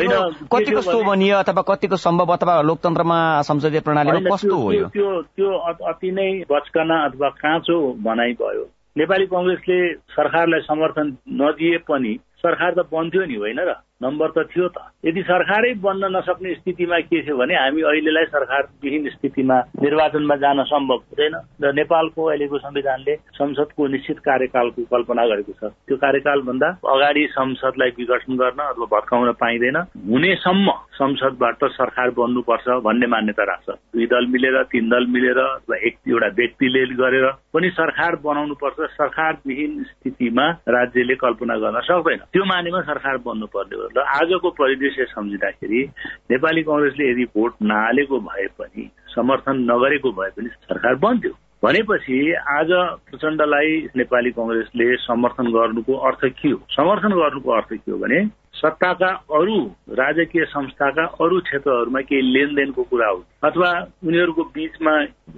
कतिको 0.48 0.82
शोभनीय 0.82 1.32
अथवा 1.32 1.62
कतिको 1.62 1.96
सम्भव 1.96 2.34
अथवा 2.34 2.62
लोकतन्त्रमा 2.62 3.42
संसदीय 3.42 3.80
प्रणालीमा 3.80 4.36
कस्तो 4.36 4.56
हो 4.56 4.72
यो? 4.72 4.88
त्यो 4.88 5.22
त्यो 5.22 5.52
अति 5.92 6.12
नै 6.12 6.44
बचकना 6.52 6.96
अथवा 7.06 7.30
काँचो 7.30 7.94
भनाइ 8.00 8.34
भयो। 8.34 8.64
नेपाली 8.98 9.26
कंग्रेसले 9.26 9.94
सरकारलाई 9.94 10.60
समर्थन 10.60 11.18
नदिए 11.30 11.78
पनि 11.78 12.20
सरकार 12.40 12.72
त 12.72 12.88
बन्थ्यो 12.88 13.26
नि 13.26 13.36
होइन 13.36 13.60
र? 13.60 13.76
नम्बर 14.02 14.30
त 14.36 14.48
थियो 14.52 14.68
त। 14.68 14.78
यदि 15.06 15.22
सरकारै 15.24 15.74
बन्न 15.80 16.04
नसक्ने 16.16 16.54
स्थितिमा 16.56 17.00
के 17.08 17.22
थियो 17.24 17.38
भने 17.38 17.56
हामी 17.56 17.82
अहिलेलाई 17.82 18.26
सरकारविहीन 18.36 19.10
स्थितिमा 19.10 19.58
निर्वाचनमा 19.82 20.36
जान 20.36 20.64
सम्भव 20.68 21.00
हुँदैन 21.06 21.36
र 21.64 21.72
नेपालको 21.74 22.22
अहिलेको 22.26 22.58
संविधानले 22.60 23.16
संसदको 23.40 23.88
निश्चित 23.88 24.20
कार्यकालको 24.20 24.84
कल्पना 24.92 25.26
गरेको 25.26 25.54
छ। 25.54 25.72
त्यो 25.88 25.98
कार्यकाल 25.98 26.42
भन्दा 26.50 26.70
अगाडि 26.84 27.24
संसदलाई 27.32 27.90
विघटन 28.00 28.36
गर्न 28.36 28.60
अथवा 28.66 28.86
भत्काउन 28.94 29.32
पाइँदैन। 29.40 29.78
हुनेसम्म 30.12 30.68
संसदबाट 30.96 31.64
सरकार 31.80 32.10
बन्नुपर्छ 32.20 32.68
भन्ने 32.84 33.08
मान्यता 33.08 33.44
राख्छ। 33.44 33.70
दुई 33.96 34.06
दल 34.12 34.26
मिलेर 34.34 34.62
तीन 34.72 34.90
दल 34.90 35.06
मिलेर 35.08 35.40
अथवा 35.40 35.76
एक 35.88 35.96
एउटा 36.10 36.28
व्यक्तिले 36.36 36.84
गरेर 36.96 37.28
पनि 37.54 37.70
सरकार 37.80 38.16
बनाउनु 38.24 38.56
पर्छ 38.60 38.90
सरकारविहीन 38.92 39.84
स्थितिमा 39.84 40.46
राज्यले 40.68 41.16
कल्पना 41.16 41.56
गर्न 41.64 41.80
सक्दैन। 41.88 42.20
त्यो 42.34 42.44
मानेमा 42.46 42.82
सरकार 42.92 43.18
बन्नुपर्ने 43.26 43.76
हो। 43.76 43.85
र 43.88 44.06
आजको 44.16 44.50
परिदृश्य 44.52 45.06
सम्झिँदाखेरि 45.06 45.84
नेपाली 46.32 46.64
कङ्ग्रेसले 46.64 47.10
यदि 47.12 47.26
भोट 47.36 47.56
नहालेको 47.64 48.20
भए 48.20 48.48
पनि 48.60 48.90
समर्थन 49.16 49.66
नगरेको 49.72 50.12
भए 50.12 50.30
पनि 50.30 50.50
सरकार 50.64 50.96
बन्थ्यो 51.00 51.34
भनेपछि 51.66 52.18
आज 52.54 52.72
प्रचण्डलाई 53.10 53.78
नेपाली 53.98 54.32
कङ्ग्रेसले 54.32 54.96
समर्थन 55.02 55.48
गर्नुको 55.50 55.94
अर्थ 56.08 56.26
के 56.38 56.50
हो? 56.50 56.58
समर्थन 56.70 57.14
गर्नुको 57.20 57.52
अर्थ 57.52 57.74
के 57.74 57.92
हो 57.92 57.98
भने 57.98 58.20
सत्ताका 58.56 59.08
अरू 59.38 59.56
राजकीय 60.00 60.44
संस्थाका 60.46 61.06
अरू 61.26 61.40
क्षेत्रहरूमा 61.40 62.02
केही 62.02 62.22
लेनदेनको 62.34 62.84
कुरा 62.84 63.08
हो 63.08 63.18
अथवा 63.44 63.72
उनीहरूको 64.06 64.44
बीचमा 64.56 64.94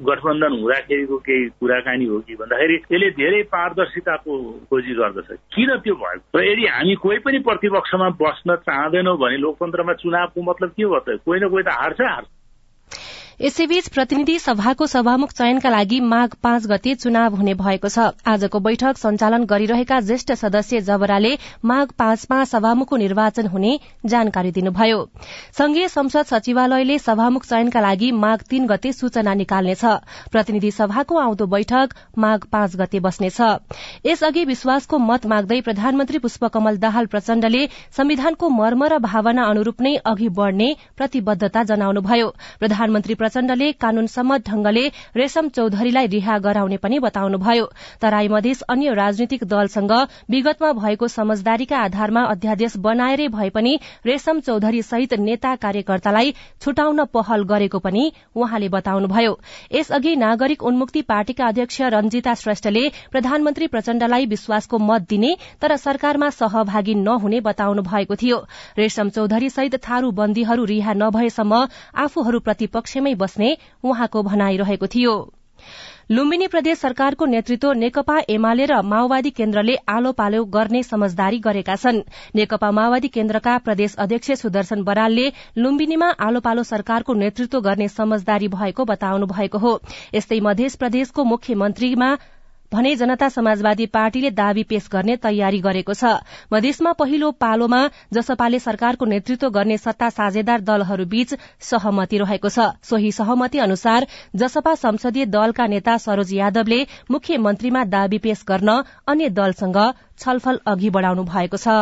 गठबन्धन 0.10 0.60
हुँदाखेरिको 0.60 1.18
केही 1.18 1.46
कुराकानी 1.60 2.06
हो 2.06 2.20
कि 2.20 2.36
भन्दाखेरि 2.36 2.76
यसले 2.76 3.10
धेरै 3.10 3.42
पारदर्शिताको 3.56 4.34
खोजी 4.70 4.94
गर्दछ। 4.94 5.32
किन 5.56 5.76
त्यो 5.80 5.96
भयो? 5.96 6.20
र 6.36 6.44
यदि 6.44 6.66
हामी 6.68 6.96
कोही 6.96 7.18
पनि 7.24 7.40
प्रतिपक्षमा 7.40 8.10
बस्न 8.22 8.56
चाहँदैनौँ 8.68 9.18
भने 9.18 9.38
लोकतन्त्रमा 9.38 9.94
चुनावको 10.04 10.42
मतलब 10.52 10.70
के 10.78 10.84
हो 10.84 11.00
त? 11.00 11.10
कोही 11.26 11.40
न 11.40 11.50
कोही 11.50 11.64
त 11.64 11.80
हार्छ 11.80 12.02
हार्छ। 12.02 12.28
यसैबीच 13.40 13.88
प्रतिनिधि 13.94 14.38
सभाको 14.40 14.86
सभामुख 14.88 15.32
चयनका 15.32 15.70
लागि 15.70 16.00
माघ 16.04 16.30
पाँच 16.44 16.66
गते 16.68 16.94
चुनाव 16.96 17.36
हुने 17.36 17.54
भएको 17.54 17.90
छ। 17.90 18.06
आजको 18.26 18.60
बैठक 18.60 18.98
सञ्चालन 18.98 19.44
गरिरहेका 19.46 20.00
ज्येष्ठ 20.02 20.32
सदस्य 20.34 20.80
जबराले 20.82 21.34
माघ 21.64 21.86
पाँचमा 21.94 22.44
सभामुखको 22.44 22.98
निर्वाचन 22.98 23.48
हुने 23.48 23.74
जानकारी 24.06 24.52
दिनुभयो। 24.52 25.04
संघीय 25.58 25.88
संसद 25.88 26.26
सचिवालयले 26.26 26.98
सभामुख 27.00 27.46
चयनका 27.46 27.82
लागि 27.82 28.12
माघ 28.14 28.40
तीन 28.42 28.66
गते 28.68 28.94
सूचना 28.94 29.34
निकाल्नेछ। 29.36 29.86
प्रतिनिधि 30.32 30.72
सभाको 30.72 31.20
आउँदो 31.20 31.46
बैठक 31.46 31.94
माघ 32.18 32.40
पाँच 32.52 32.76
गते 32.76 33.00
बस्नेछ। 33.00 33.40
यसअघि 34.06 34.46
विश्वासको 34.46 34.98
मत 34.98 35.26
माग्दै 35.28 35.62
प्रधानमन्त्री 35.62 36.18
पुष्पकमल 36.26 36.78
दाहाल 36.80 37.06
प्रचण्डले 37.06 37.66
संविधानको 37.98 38.50
मर्म 38.58 38.84
र 38.88 38.98
भावना 39.06 39.46
अनुरूप 39.46 39.82
नै 39.82 39.96
अघि 40.08 40.30
बढ़ने 40.34 40.74
प्रतिबद्धता 40.98 41.64
जनाउनुभयो। 41.70 42.34
प्रधानमन्त्री 42.60 43.14
प्रचण्डले 43.28 43.72
कानून 43.74 44.06
सम्मत 44.08 44.48
ढंगले 44.48 44.88
रेशम 45.16 45.48
चौधरीलाई 45.56 46.08
रिहा 46.08 46.38
गराउने 46.40 46.78
पनि 46.78 47.00
बताउनुभयो। 47.00 47.66
तराई 48.02 48.28
मधेस 48.28 48.62
अन्य 48.64 48.94
राजनीतिक 48.96 49.44
दलसँग 49.44 49.92
विगतमा 50.32 50.72
भएको 50.74 51.08
समझदारीका 51.10 51.78
आधारमा 51.78 52.24
अध्यादेश 52.26 52.78
बनाएरै 52.80 53.28
भए 53.28 53.50
पनि 53.50 53.74
रेशम 54.06 54.40
चौधरी 54.40 54.82
सहित 54.82 55.14
नेता 55.20 55.56
कार्यकर्तालाई 55.58 56.34
छुटाउन 56.62 57.04
पहल 57.14 57.44
गरेको 57.44 57.80
पनि 57.80 58.12
उहाँले 58.36 58.70
बताउनुभयो। 58.70 59.34
यसअघि 59.74 60.16
नागरिक 60.18 60.64
उन्मुक्ति 60.64 61.02
पार्टीका 61.04 61.48
अध्यक्ष 61.48 61.82
रंजिता 61.92 62.34
श्रेष्ठले 62.36 62.88
प्रधानमन्त्री 63.12 63.68
प्रचण्डलाई 63.68 64.26
विश्वासको 64.28 64.78
मत 64.80 65.08
दिने 65.10 65.36
तर 65.62 65.76
सरकारमा 65.78 66.30
सहभागी 66.32 66.96
नहुने 67.04 67.40
बताउनु 67.42 67.82
भएको 67.84 68.16
थियो। 68.16 68.40
रेशम 68.78 69.10
चौधरी 69.10 69.50
सहित 69.50 69.76
थारू 69.84 70.12
बन्दीहरू 70.14 70.66
रिहा 70.66 70.94
नभएसम्म 70.96 71.66
आफूहरू 71.98 72.40
प्रतिपक्षमै 72.40 73.14
बस्ने 73.18 73.58
उहाँको 73.84 74.24
भनाइरहेको 74.24 74.88
थियो। 74.88 75.16
लुम्बिनी 76.12 76.48
प्रदेश 76.48 76.78
सरकारको 76.80 77.26
नेतृत्व 77.26 77.72
नेकपा 77.74 78.18
एमाले 78.30 78.66
र 78.66 78.82
माओवादी 78.82 79.30
केन्द्रले 79.30 79.76
आलो 79.90 80.12
पालो 80.12 80.44
गर्ने 80.46 80.82
समझदारी 80.84 81.40
गरेका 81.40 81.76
छन्। 81.76 82.02
नेकपा 82.36 82.70
माओवादी 82.72 83.08
केन्द्रका 83.08 83.58
प्रदेश 83.58 83.96
अध्यक्ष 84.00 84.32
सुदर्शन 84.42 84.84
बरालले 84.84 85.28
लुम्बिनीमा 85.58 86.10
आलो 86.20 86.40
पालो 86.40 86.64
सरकारको 86.64 87.14
नेतृत्व 87.14 87.60
गर्ने 87.62 87.88
समझदारी 87.90 88.48
भएको 88.48 88.86
बताउनु 88.86 89.26
भएको 89.28 89.58
हो। 89.58 89.74
यस्तै 90.16 90.40
मध्य 90.40 90.70
प्रदेशको 90.80 91.24
मुख्यमन्त्रीमा 91.26 92.10
भने 92.72 92.96
जनता 92.96 93.28
समाजवादी 93.30 93.86
पार्टीले 93.88 94.30
दावी 94.32 94.64
पेश 94.64 94.88
गर्ने 94.92 95.16
तयारी 95.18 95.60
गरेको 95.62 95.94
छ। 95.94 96.12
मधेसमा 96.54 96.92
पहिलो 96.94 97.32
पालोमा 97.40 97.82
जसपाले 98.14 98.60
सरकारको 98.60 99.06
नेतृत्व 99.06 99.50
गर्ने 99.50 99.78
सत्ता 99.78 100.10
साझेदार 100.10 100.62
दलहरूबीच 100.62 101.34
सहमति 101.62 102.18
रहेको 102.18 102.50
छ। 102.50 102.68
सोही 102.84 103.12
सहमति 103.12 103.60
अनुसार 103.60 104.08
जसपा 104.36 104.76
संसदीय 104.78 105.26
दलका 105.28 105.68
नेता 105.68 105.98
सरोज 105.98 106.34
यादवले 106.34 106.82
मुख्यमन्त्रीमा 107.12 107.84
दावी 107.88 108.18
पेश 108.20 108.44
गर्न 108.48 108.84
अन्य 109.08 109.30
दलसँग 109.32 109.80
छलफल 110.20 110.60
अघि 110.68 110.90
बढ़ाउनु 110.90 111.24
भएको 111.26 111.58
छ। 111.58 111.80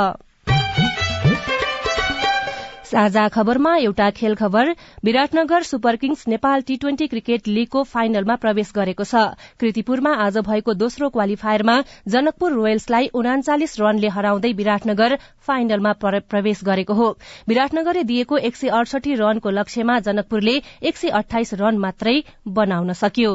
साझा 2.86 3.28
खबरमा 3.28 3.76
एउटा 3.78 4.10
खेल 4.12 4.36
खबर 4.36 4.70
Biratnagar 5.04 5.64
super 5.64 5.96
kings 5.96 6.28
Nepal 6.28 6.62
T 6.62 6.76
twenty 6.78 7.08
cricket 7.08 7.48
लीगको 7.48 7.84
फाइनलमा 7.86 8.36
प्रवेश 8.36 8.72
गरेको 8.76 9.04
छ। 9.04 9.24
कृतिपुरमा 9.60 10.12
आज 10.26 10.38
भएको 10.48 10.74
दोस्रो 10.76 11.10
क्वालिफायरमा 11.10 11.76
जनकपुर 12.08 12.52
रोयल्सलाई 12.52 13.10
उनाचालिस 13.14 13.80
रनले 13.80 14.10
हराउँदै 14.10 14.52
विराटनगर 14.54 15.18
फाइनलमा 15.48 15.92
प्रवेश 16.04 16.64
गरेको 16.64 16.94
हो। 16.94 17.08
विराटनगरले 17.48 18.04
दिएको 18.04 18.38
एक 18.40 18.56
सय 18.56 18.70
अडसठी 18.70 19.14
रनको 19.16 19.50
लक्ष्यमा 19.52 20.00
जनकपुरले 20.00 20.56
एक 20.84 20.98
सय 20.98 21.10
अठाइस 21.22 21.54
रन 21.54 21.78
मात्रै 21.78 22.18
बनाउन 22.48 22.94
सक्यो। 22.94 23.34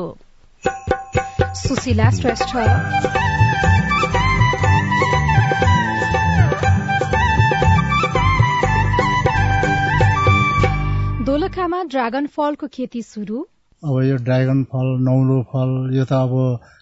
दोलखामा 11.31 11.79
ड्रागन 11.91 12.27
फलको 12.27 12.67
खेती 12.75 13.01
सुरु? 13.03 13.41
अब 13.83 13.99
यो 14.05 14.15
ड्रागन 14.29 14.63
फल 14.71 14.89
नौलो 15.09 15.35
फल 15.51 15.75
यो 15.97 16.05
त 16.05 16.13
अब 16.27 16.33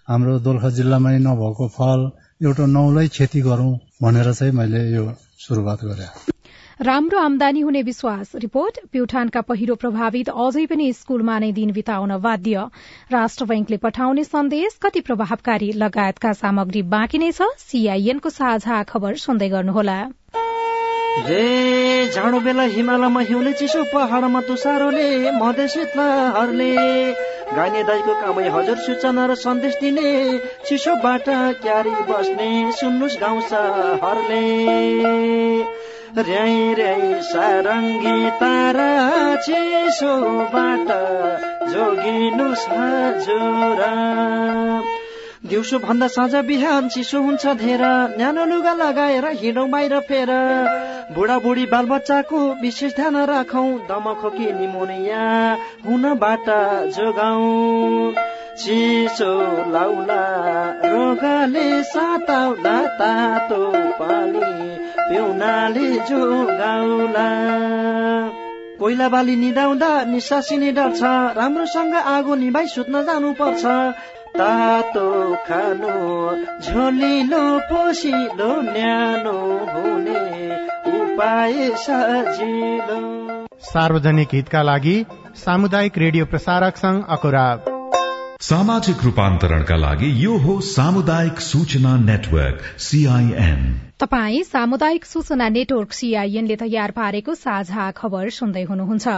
हाम्रो 0.08 0.36
दोलखा 0.46 0.68
जिल्लामै 0.76 1.12
नभएको 1.24 1.66
फल 1.74 2.04
एउटा 2.40 2.66
नौलै 2.76 3.02
खेती 3.16 3.40
गरौं 3.46 3.72
भनेर 4.04 4.32
चाहिँ 4.38 4.54
मैले 4.60 4.80
यो 4.94 5.02
सुरुवात 5.44 5.84
गरे। 5.88 6.06
राम्रो 6.88 7.18
आमदानी 7.20 7.60
हुने 7.60 7.82
विश्वास। 7.88 8.30
रिपोर्ट 8.44 8.78
प्युठानका 8.92 9.40
पहिरो 9.50 9.74
प्रभावित 9.84 10.30
अझै 10.46 10.64
पनि 10.72 10.86
स्कूलमा 11.00 11.38
नै 11.44 11.50
दिन 11.58 11.72
बिताउन 11.80 12.16
बाध्य। 12.26 12.64
राष्ट्र 13.12 13.48
बैंकले 13.52 13.76
पठाउने 13.84 14.24
सन्देश 14.24 14.78
कति 14.82 15.00
प्रभावकारी 15.10 15.72
लगायतका 15.84 16.32
सामग्री 16.40 16.82
बाँकी 16.94 17.18
नै 17.18 17.30
छ? 17.32 17.50
सीआईएनको 17.66 18.30
साझा 18.38 18.82
खबर 18.94 19.20
सुन्दै 19.26 19.48
गर्नुहोला। 19.56 19.98
रे 21.26 22.06
जाडो 22.14 22.38
बेला 22.40 22.62
हिमालयमा 22.74 23.20
हिउँले 23.28 23.52
चिसो 23.58 23.82
पहाडमा 23.92 24.40
तुसारोले 24.48 25.08
मधेसितहरूले 25.34 26.72
गाइने 27.56 27.82
दाईको 27.88 28.14
कामै 28.20 28.46
हजुर 28.54 28.78
सूचना 28.86 29.24
र 29.26 29.34
सन्देश 29.42 29.74
दिने 29.80 30.10
चिसोबाट 30.66 31.26
क्यारी 31.64 31.94
बस्ने 32.08 32.50
सुन्नुहोस् 32.78 33.18
गाउँछ 33.18 33.52
हरले 34.04 34.44
र्याई 36.28 36.56
र्याई 36.78 37.10
सारङ्गी 37.30 38.18
तारा 38.40 38.90
चिसोबाट 39.46 40.88
जोगिनुहोस् 41.72 42.68
हजुर। 42.70 43.82
दिउँसो 45.46 45.78
भन्दा 45.78 46.06
साँझ 46.08 46.34
बिहान 46.46 46.88
चिसो 46.88 47.20
हुन्छ 47.22 47.46
धेर। 47.62 47.82
न्यानो 48.18 48.44
लुगा 48.44 48.72
लगाएर 48.74 49.26
हिँडौँ 49.38 49.68
बाहिर 49.70 49.98
फेर। 50.00 50.30
बुढाबुढी 51.14 51.66
बालबच्चाको 51.66 52.38
विशेष 52.62 52.94
ध्यान 52.94 53.16
राखौँ। 53.30 53.70
दमखोकी 53.86 54.48
निमोनिया 54.52 55.22
हुनबाट 55.86 56.46
जोगाउँ। 56.90 58.12
चिसो 58.58 59.30
लाउला 59.70 60.22
रोगले 60.84 61.82
साताउला 61.82 62.76
तातो 62.98 63.62
पानी 63.94 64.42
पिउनाले 65.06 65.88
जोगाउला। 66.10 67.28
कोइला 68.80 69.08
बाली 69.08 69.34
निदाउँदा 69.36 69.90
निसासिने 70.10 70.70
डर 70.72 70.90
छ 70.96 71.02
राम्रोसँग 71.36 71.94
आगो 71.94 72.34
निभाइ 72.42 72.66
सुत्न 72.74 73.02
जानु 73.06 73.32
पर्छ 73.40 73.64
तातो 74.38 75.08
खानु 75.46 75.94
झोलिलो 76.62 77.42
पोसिलो 77.70 78.50
न्यानो 78.62 79.38
हुने 79.72 80.22
उपाय 80.98 81.56
सजिलो। 81.86 83.00
सार्वजनिक 83.70 84.34
हितका 84.34 84.62
लागि 84.62 84.96
सामुदायिक 85.44 85.98
रेडियो 85.98 86.24
प्रसारक 86.26 86.76
संघ 86.76 87.02
अकुरा 87.16 87.46
सामाजिक 88.50 89.04
रूपान्तरणका 89.04 89.76
लागि 89.76 90.12
यो 90.24 90.36
हो 90.46 90.60
सामुदायिक 90.68 91.40
सूचना 91.50 91.96
नेटवर्क 92.04 92.62
सीआईएन 92.86 93.62
तपाई 94.00 94.42
सामुदायिक 94.48 95.04
सूचना 95.04 95.46
नेटवर्क 95.54 95.94
सीआईएनले 95.94 96.56
तयार 96.58 96.92
पारेको 96.98 97.32
साझा 97.38 97.86
खबर 98.00 98.28
सुन्दै 98.36 98.62
हुनुहुन्छ। 98.68 99.14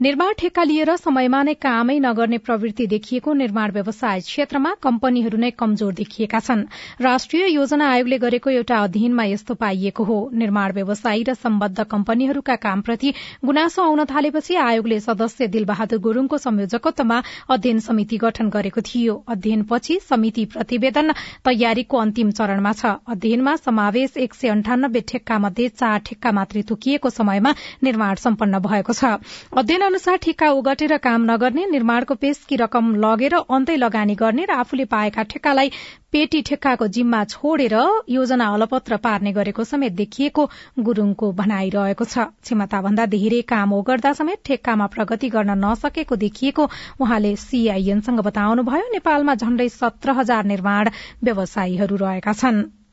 निर्माण 0.00 0.32
ठेक्का 0.38 0.62
लिएर 0.62 0.94
समयमा 0.96 1.38
नै 1.42 1.52
कामै 1.56 1.94
नगर्ने 1.98 2.38
प्रवृत्ति 2.38 2.86
देखिएको 2.86 3.32
निर्माण 3.32 3.70
व्यवसाय 3.72 4.20
क्षेत्रमा 4.20 4.72
कम्पनीहरू 4.82 5.38
नै 5.38 5.50
कमजोर 5.52 5.92
देखिएका 5.94 6.40
छन्। 6.40 6.64
राष्ट्रिय 7.00 7.46
योजना 7.48 7.88
आयोगले 7.90 8.18
गरेको 8.18 8.50
एउटा 8.50 8.76
अध्ययनमा 8.78 9.24
यस्तो 9.24 9.54
पाइएको 9.56 10.04
हो। 10.04 10.18
निर्माण 10.34 10.72
व्यवसायी 10.72 11.22
र 11.22 11.34
सम्बद्ध 11.36 11.84
कम्पनीहरूका 11.86 12.56
कामप्रति 12.56 13.12
गुनासो 13.42 13.82
आउन 13.82 14.04
थालेपछि 14.04 14.56
आयोगले 14.58 14.98
सदस्य 15.00 15.46
दिलबहादुर 15.48 15.98
गुरूङको 15.98 16.38
संयोजकत्वमा 16.38 17.22
अध्ययन 17.48 17.80
समिति 17.80 18.16
गठन 18.18 18.52
गरेको 18.52 18.80
थियो। 18.82 19.16
अध्ययनपछि 19.26 19.98
समिति 20.04 20.44
प्रतिवेदन 20.52 21.12
तयारीको 21.48 21.96
अन्तिम 21.96 22.30
चरणमा 22.36 22.72
छ। 22.74 22.92
अध्ययनमा 23.08 23.56
समावेश 23.64 24.16
एक 24.18 24.34
सय 24.34 24.48
अन्ठानब्बे 24.50 25.04
ठेक्का 25.08 25.38
मध्ये 25.38 25.68
चार 25.72 25.98
ठेक्का 26.04 26.36
मात्रै 26.36 26.62
तोकिएको 26.68 27.16
समयमा 27.16 27.56
निर्माण 27.82 28.14
सम्पन्न 28.20 28.58
भएको 28.60 28.92
छ। 28.92 29.16
अध्ययन 29.56 29.84
अनुसार 29.86 30.16
ठेक्का 30.22 30.50
ओगटेर 30.52 30.96
काम 30.98 31.24
नगर्ने 31.24 31.64
निर्माणको 31.66 32.14
पेशकी 32.22 32.56
रकम 32.58 32.94
लगेर 33.02 33.34
अन्तै 33.56 33.76
लगानी 33.76 34.14
गर्ने 34.22 34.44
र 34.44 34.54
आफूले 34.62 34.84
पाएका 34.94 35.22
ठेक्कालाई 35.32 35.70
पेटी 36.12 36.40
ठेक्काको 36.48 36.86
जिम्मा 36.96 37.20
छोडेर 37.32 37.74
योजना 38.08 38.46
अलपत्र 38.54 38.96
पार्ने 39.04 39.32
गरेको 39.32 39.64
समेत 39.64 39.92
देखिएको 40.00 40.46
गुरूङको 40.88 41.30
भनाइरहेको 41.40 42.04
छ। 42.04 42.26
क्षमताभन्दा 42.42 43.06
धेरै 43.14 43.42
काम 43.52 43.72
ओगर्दा 43.78 44.12
समेत 44.20 44.42
ठेक्कामा 44.44 44.86
प्रगति 44.96 45.28
गर्न 45.36 45.58
नसकेको 45.64 46.16
देखिएको 46.24 46.70
उहाँले 47.00 47.36
सीआईएनसँग 47.44 48.26
बताउनुभयो। 48.30 48.90
नेपालमा 48.92 49.34
झण्डै 49.36 49.68
सत्र 49.76 50.18
हजार 50.18 50.50
निर्माण 50.54 50.90
व्यवसायीहरू 51.22 52.02
रहेका 52.02 52.32
छनृ। 52.42 52.85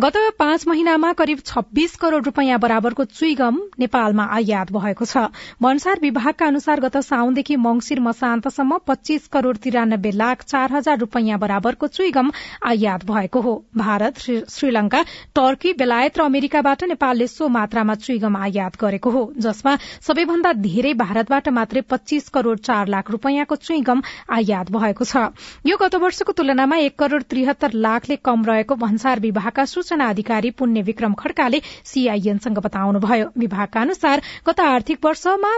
गत 0.00 0.16
पाँच 0.38 0.66
महिनामा 0.68 1.12
करिब 1.12 1.38
छब्बीस 1.46 1.94
करोड़ 1.96 2.22
रूपियाँ 2.24 2.58
बराबरको 2.58 3.04
चुइगम 3.06 3.56
नेपालमा 3.80 4.24
आयात 4.32 4.70
भएको 4.72 5.04
छ। 5.04 5.24
भन्सार 5.60 5.98
विभागका 6.02 6.46
अनुसार 6.46 6.80
गत 6.80 6.96
साउनदेखि 6.98 7.56
मंगिर 7.58 8.00
मसान्तसम्म 8.00 8.78
पच्चीस 8.86 9.26
करोड़ 9.28 9.56
तिरानब्बे 9.58 10.10
लाख 10.12 10.44
चार 10.44 10.72
हजार 10.72 10.98
रूपियाँ 10.98 11.38
बराबरको 11.38 11.86
चुइगम 11.88 12.30
आयात 12.64 13.04
भएको 13.04 13.40
हो। 13.40 13.52
भारत 13.76 14.18
श्रीलंका 14.48 15.02
टर्की 15.36 15.72
बेलायत 15.74 16.18
र 16.18 16.24
अमेरिकाबाट 16.24 16.84
नेपालले 16.86 17.26
सो 17.26 17.48
मात्रामा 17.50 17.94
चुइगम 18.00 18.36
आयात 18.38 18.80
गरेको 18.80 19.10
हो 19.10 19.22
जसमा 19.38 19.76
सबैभन्दा 20.00 20.52
धेरै 20.60 20.94
भारतबाट 20.96 21.48
मात्रै 21.50 21.80
पच्चीस 21.90 22.28
करोड़ 22.30 22.56
चार 22.60 22.88
लाख 22.88 23.10
रूपियाँको 23.10 23.56
चुइगम 23.58 24.02
आयात 24.30 24.72
भएको 24.72 25.04
छ। 25.04 25.28
यो 25.66 25.76
गत 25.76 26.00
वर्षको 26.00 26.32
तुलनामा 26.32 26.80
एक 26.88 26.98
करोड़ 26.98 27.22
त्रिहत्तर 27.28 27.78
लाखले 27.82 28.16
कम 28.24 28.44
रहेको 28.46 28.74
भन्सार 28.78 29.20
विभागका 29.20 29.68
सूचना 29.90 30.08
अधिकारी 30.08 30.50
पुण्य 30.54 30.82
विक्रम 30.82 31.14
खड्काले 31.18 31.60
सीआईएनसँग 31.84 32.58
बताउनुभयो। 32.62 33.26
विभागका 33.36 33.80
अनुसार 33.80 34.22
गत 34.46 34.60
आर्थिक 34.62 35.04
वर्षमा 35.04 35.50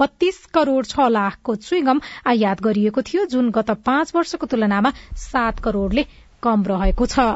बत्तीस 0.00 0.38
करोड़ 0.54 0.84
छ 0.86 1.08
लाखको 1.10 1.54
चुइगम 1.58 2.00
आयात 2.26 2.62
गरिएको 2.62 3.02
थियो 3.02 3.24
जुन 3.28 3.50
गत 3.52 3.70
पाँच 3.84 4.12
वर्षको 4.16 4.46
तुलनामा 4.46 4.92
सात 5.22 5.60
करोड़ले 5.60 6.06
कम 6.42 6.64
रहेको 6.64 7.06
छ। 7.06 7.28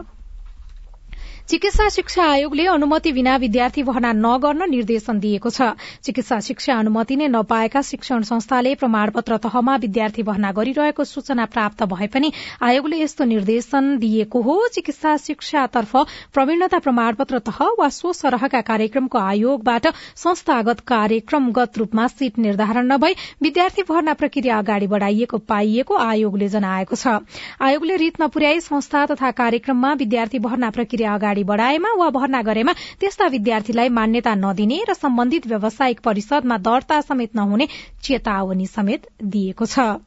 चिकित्सा 1.50 1.88
शिक्षा 1.88 2.22
आयोगले 2.22 2.64
अनुमति 2.68 3.10
बिना 3.12 3.34
विद्यार्थी 3.36 3.82
भर्ना 3.82 4.10
नगर्न 4.14 4.68
निर्देशन 4.70 5.18
दिएको 5.20 5.50
छ। 5.50 5.62
चिकित्सा 6.04 6.38
शिक्षा 6.40 6.74
अनुमति 6.78 7.16
नै 7.16 7.26
नपाएका 7.28 7.80
शिक्षण 7.82 8.22
संस्थाले 8.22 8.74
प्रमाणपत्र 8.74 9.36
तहमा 9.42 9.74
विद्यार्थी 9.76 10.22
भर्ना 10.22 10.52
गरिरहेको 10.54 11.04
सूचना 11.04 11.44
प्राप्त 11.50 11.82
भए 11.90 12.06
पनि 12.06 12.30
आयोगले 12.62 13.00
यस्तो 13.00 13.24
निर्देशन 13.24 13.96
दिएको 13.98 14.42
हो। 14.42 14.54
चिकित्सा 14.68 15.16
शिक्षातर्फ 15.16 15.96
प्रवीणता 16.34 16.78
प्रमाणपत्र 16.78 17.38
तह 17.48 17.58
वा 17.80 17.88
सो 17.90 18.12
सरहका 18.12 18.60
कार्यक्रमको 18.70 19.18
आयोगबाट 19.18 19.90
संस्थागत 20.22 20.80
कार्यक्रमगत 20.86 21.78
रूपमा 21.78 22.06
सीट 22.14 22.38
निर्धारण 22.38 22.92
नभई 22.92 23.18
विद्यार्थी 23.42 23.82
भर्ना 23.90 24.14
प्रक्रिया 24.22 24.58
अगाडि 24.58 24.86
बढ़ाइएको 24.86 25.42
पाइएको 25.50 25.98
आयोगले 26.06 26.48
जनाएको 26.54 26.94
छ। 26.94 27.18
आयोगले 27.60 27.96
रित 28.06 28.22
नपुर्याई 28.22 28.60
संस्था 28.62 29.04
तथा 29.08 29.30
कार्यक्रममा 29.42 29.92
विद्यार्थी 29.98 30.44
भर्ना 30.48 30.70
प्रक्रिया 30.70 31.14
अगाडि 31.14 31.38
अगाडि 31.40 31.44
बढ़ाएमा 31.44 31.92
वा 31.94 32.08
भर्ना 32.10 32.42
गरेमा 32.42 32.72
त्यस्ता 33.00 33.26
विद्यार्थीलाई 33.28 33.88
मान्यता 33.88 34.34
नदिने 34.36 34.84
र 34.88 34.94
सम्बन्धित 34.94 35.46
व्यावसायिक 35.46 36.00
परिषदमा 36.00 36.56
दर्ता 36.60 37.00
समेत 37.00 37.36
नहुने 37.36 37.66
चेतावनी 38.02 38.66
समेत 38.68 39.06
दिएको 39.24 39.66
छ। 39.66 40.00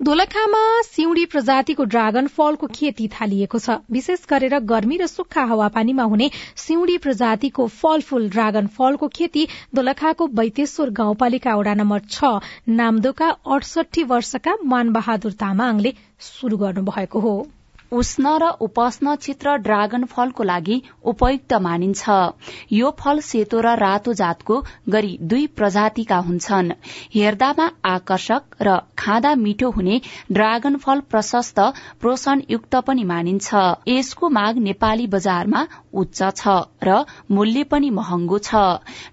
दोलखामा 0.00 0.60
सिउडी 0.82 1.24
प्रजातिको 1.26 1.84
ड्रागन 1.84 2.26
फलको 2.26 2.66
खेती 2.68 3.08
थालिएको 3.08 3.58
छ। 3.58 3.76
विशेष 3.92 4.24
गरेर 4.24 4.58
गर्मी 4.64 4.96
र 4.96 5.06
सुक्खा 5.06 5.44
हावापानीमा 5.44 6.04
हुने 6.04 6.30
सिउडी 6.56 6.96
प्रजातिको 6.98 7.66
फलफूल 7.68 8.28
ड्रागन 8.30 8.66
फलको 8.72 9.08
खेती 9.12 9.46
दोलखाको 9.74 10.26
बैतेश्वर 10.32 10.90
गाउँपालिका 10.96 11.54
वडा 11.54 11.74
नम्बर 11.76 12.00
छ 12.08 12.40
नामदोका 12.72 13.28
अडसठी 13.28 14.02
वर्षका 14.08 14.56
मानबहादुर 14.64 15.32
तामाङले 15.36 15.92
शुरू 16.32 16.56
गर्नुभएको 16.56 17.20
हो। 17.20 17.36
उष्ण 17.92 18.32
र 18.38 18.48
उपास्न 18.60 19.14
क्षेत्र 19.16 19.56
ड्रागन 19.58 20.04
फलको 20.06 20.42
लागि 20.44 20.76
उपयुक्त 21.04 21.52
मानिन्छ। 21.60 22.04
यो 22.72 22.90
फल 22.98 23.20
सेतो 23.20 23.60
र 23.60 23.74
रातो 23.76 24.12
जातको 24.14 24.58
गरी 24.88 25.16
दुई 25.22 25.46
प्रजातिका 25.56 26.18
हुन्छन्। 26.26 26.70
हेर्दामा 27.14 27.66
आकर्षक 27.86 28.62
र 28.62 28.76
खाँदा 28.98 29.34
मिठो 29.36 29.70
हुने 29.70 30.00
ड्रागन 30.32 30.76
फल 30.76 31.00
प्रशस्त 31.10 31.60
पोषणयुक्त 32.02 32.76
पनि 32.86 33.04
मानिन्छ। 33.04 33.48
यसको 33.88 34.28
माग 34.30 34.58
नेपाली 34.60 35.06
बजारमा 35.08 35.66
उच्च 35.94 36.22
छ 36.36 36.56
र 36.84 37.04
मूल्य 37.30 37.64
पनि 37.66 37.90
महँगो 37.90 38.38
छ। 38.40 38.54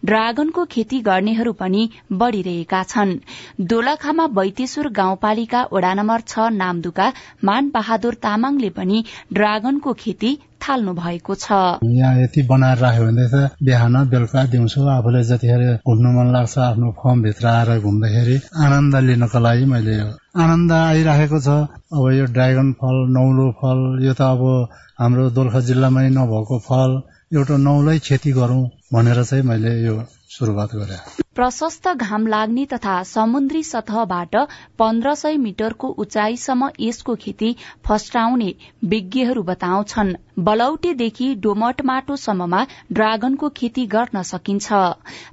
ड्रागनको 0.06 0.66
खेती 0.68 1.00
गर्नेहरू 1.02 1.54
पनि 1.54 1.90
बढ़िरहेका 2.14 2.84
छन्। 2.86 3.18
दोलखामा 3.66 4.28
बैतेश्वर 4.38 4.88
गाउँपालिका 4.94 5.66
वडा 5.74 5.94
नम्बर 5.94 6.22
छ 6.24 6.50
नामदुका 6.54 7.12
मान 7.44 7.70
बहादुर 7.72 8.14
तामाङले 8.24 8.67
पनि 8.78 9.04
ड्रागनको 9.34 9.94
खेती 9.94 10.32
थाल्नु 10.64 10.94
भएको 10.94 11.36
छ। 11.36 11.48
यहाँ 11.84 12.14
यति 12.22 12.42
बनाएर 12.50 12.78
राख्यो 12.78 13.04
भने 13.06 13.26
त 13.34 13.36
बिहान 13.64 13.96
बेलुका 14.10 14.44
दिउँसो 14.54 14.88
आफूले 14.90 15.24
जतिखेर 15.24 15.64
घुम्नु 15.88 16.10
मन 16.18 16.32
लाग्छ 16.34 16.58
आफ्नो 16.58 16.92
फर्मभित्र 17.00 17.48
आएर 17.48 17.70
घुम्दाखेरि 17.80 18.38
आनन्द 18.66 18.96
लिनको 19.08 19.40
लागि 19.40 19.66
मैले 19.74 19.96
आनन्द 20.44 20.72
आइराखेको 20.72 21.40
छ। 21.40 21.50
अब 21.94 22.06
यो 22.18 22.26
ड्रागन 22.36 22.72
फल 22.82 22.98
नौलो 23.18 23.48
फल 23.62 23.80
यो 24.06 24.14
त 24.14 24.22
अब 24.34 24.42
हाम्रो 25.00 25.30
दोलखा 25.38 25.60
जिल्लामै 25.70 26.10
नभएको 26.18 26.60
फल 26.68 26.92
एउटा 27.38 27.58
नौलै 27.68 27.98
खेती 28.08 28.32
गरौं 28.40 28.62
भनेर 28.94 29.24
चाहिँ 29.24 29.44
मैले 29.44 29.74
यो 29.86 29.96
शुरूआत 30.40 30.76
गरे। 30.76 30.98
प्रशस्त 31.36 31.88
घाम 31.96 32.28
लाग्ने 32.28 32.66
तथा 32.66 32.94
समुद्री 33.06 33.62
सतहबाट 33.64 34.36
पन्ध्र 34.80 35.14
सय 35.16 35.38
मिटरको 35.38 35.88
उचाइसम्म 35.98 36.70
यसको 36.80 37.16
खेती 37.16 37.56
फस्टाउने 37.86 38.54
विज्ञहरू 38.86 39.44
बताउँछन्। 39.44 40.14
बलौटेदेखि 40.40 41.34
डोमट 41.36 41.82
माटोसम्ममा 41.86 42.66
ड्रागनको 42.92 43.50
खेती 43.58 43.86
गर्न 43.88 44.22
सकिन्छ। 44.24 44.84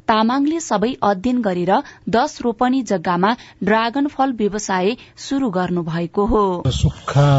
तामाङले 0.08 0.60
सबै 0.60 0.92
अध्ययन 1.02 1.42
गरेर 1.42 1.72
दश 2.10 2.38
रोपनी 2.42 2.82
जग्गामा 2.84 3.36
ड्रागन 3.62 4.06
फल 4.08 4.32
व्यवसाय 4.32 4.96
शुरू 5.18 5.50
गर्नु 5.50 5.82
भएको 5.84 6.26
हो। 6.26 6.44
सुक्खा 6.74 7.30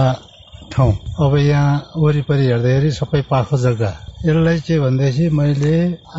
ठाउँ। 0.71 0.93
अब 1.19 1.36
यहाँ 1.38 1.71
वरिपरि 1.97 2.45
हेर्दाखेरि 2.45 2.91
सबै 2.91 3.21
पाखो 3.30 3.58
जग्गा। 3.58 3.91
यसलाई 4.25 4.60
चाहिँ 4.60 4.82
भनेदेखि 4.82 5.30
मैले 5.30 5.75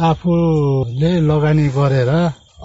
आफूले 0.09 1.13
लगानी 1.21 1.67
गरेर 1.77 2.11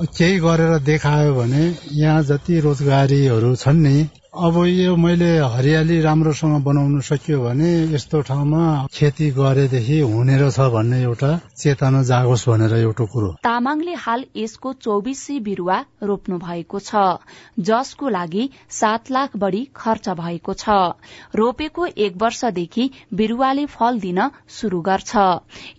केही 0.10 0.40
गरेर 0.40 0.78
देखायो 0.82 1.34
भने 1.36 1.64
यहाँ 1.94 2.22
जति 2.24 2.60
रोजगारीहरू 2.60 3.56
छन् 3.56 3.82
नि 3.84 3.96
अब 4.34 4.56
यो 4.66 4.96
मैले 4.96 5.28
हरियाली 5.44 6.00
राम्रोसँग 6.02 6.64
बनाउन 6.64 7.00
सकियो 7.04 7.40
भने 7.44 7.70
यस्तो 7.92 8.22
ठाउँमा 8.24 8.88
खेती 8.88 9.30
गरेदेखि 9.30 10.00
हुने 10.02 10.38
रहेछ 10.40 10.60
भन्ने 10.72 11.02
एउटा 11.04 11.32
चेतना 11.60 12.02
जागोस् 12.02 12.48
भनेर 12.50 12.74
एउटा 12.74 13.06
कुरो। 13.06 13.28
तामाङले 13.44 13.94
हाल 13.94 14.24
यसको 14.36 14.72
चौबिस 14.80 15.26
बिरूवा 15.44 15.80
रोप्नु 16.04 16.38
भएको 16.40 16.80
छ 16.80 17.20
जसको 17.60 18.10
लागि 18.10 18.50
सात 18.72 19.12
लाख 19.12 19.36
बढ़ी 19.36 19.68
खर्च 19.76 20.10
भएको 20.16 20.54
छ। 20.54 20.96
रोपेको 21.36 21.86
एक 22.00 22.16
वर्षदेखि 22.24 22.90
बिरूवाले 23.14 23.66
फल 23.68 24.00
दिन 24.00 24.30
शुरू 24.50 24.82
गर्छ। 24.82 25.12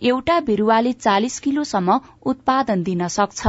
एउटा 0.03 0.39
बिरूवाले 0.41 0.93
चालिस 0.93 1.39
किलोसम्म 1.39 1.99
उत्पादन 2.25 2.83
दिन 2.83 3.07
सक्छ। 3.09 3.47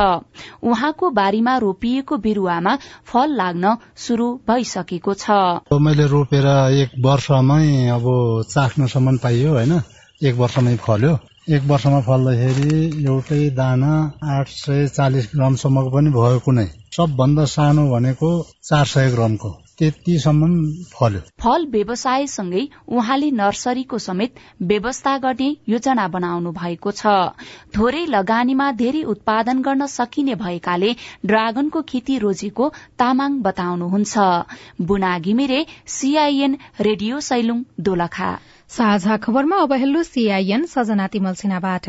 उहाँको 0.65 1.11
बारीमा 1.13 1.57
रोपिएको 1.59 2.17
बिरूवामा 2.25 2.77
फल 3.05 3.37
लाग्न 3.37 3.77
शुरू 3.99 4.33
भइसक्यो 4.49 4.94
सकेको 4.95 5.15
छ। 5.15 5.81
मैले 5.81 6.07
रोपेर 6.07 6.47
एक 6.83 6.91
वर्षमै 7.01 7.89
अब 7.91 8.07
चाख्नसम्म 8.51 9.17
पाइयो 9.17 9.51
होइन? 9.51 9.81
एक 10.23 10.35
वर्षमै 10.37 10.77
फल्यो। 10.77 11.19
एक 11.51 11.63
वर्षमा 11.63 12.01
फल्दाखेरि 12.01 13.05
एउटै 13.05 13.51
दाना 13.51 13.93
आठ 14.25 14.49
सय 14.49 14.87
चालिस 14.89 15.29
ग्रामसम्मको 15.35 15.91
पनि 15.91 16.11
भयो 16.11 16.39
कुनै। 16.39 16.67
सबभन्दा 16.97 17.45
सानो 17.45 17.91
भनेको 17.91 18.31
चार 18.65 18.87
सय 18.87 19.11
ग्रामको। 19.11 19.64
त्यतिसम्म 19.79 20.51
फल्यो। 20.91 21.21
फल 21.43 21.67
व्यवसायसँगै 21.71 22.63
उहाँले 22.89 23.31
नर्सरीको 23.41 23.99
समेत 23.99 24.39
व्यवस्था 24.63 25.17
गर्ने 25.19 25.49
योजना 25.69 26.07
बनाउनु 26.09 26.51
भएको 26.53 26.91
छ। 26.93 27.15
थोरै 27.77 28.05
लगानीमा 28.07 28.71
धेरै 28.73 29.03
उत्पादन 29.13 29.63
गर्न 29.63 29.87
सकिने 29.91 30.35
भएकाले 30.37 30.91
ड्रागनको 31.27 31.83
खेती 31.91 32.19
रोजेको 32.19 32.73
तामाङ 32.99 33.41
बताउनुहुन्छ। 33.43 34.15
Buna 34.83 35.13
Ghimire 35.19 35.61
CIN 35.91 36.59
radio 36.81 37.21
Sailung 37.21 37.65
Dolakha. 37.81 38.31
साझा 38.71 39.17
खबरमा 39.25 39.57
अब 39.63 39.73
hello 39.75 40.03
CIN 40.05 40.67
Sajana 40.67 41.07
Timal 41.07 41.35
सिन्हाबाट। 41.35 41.89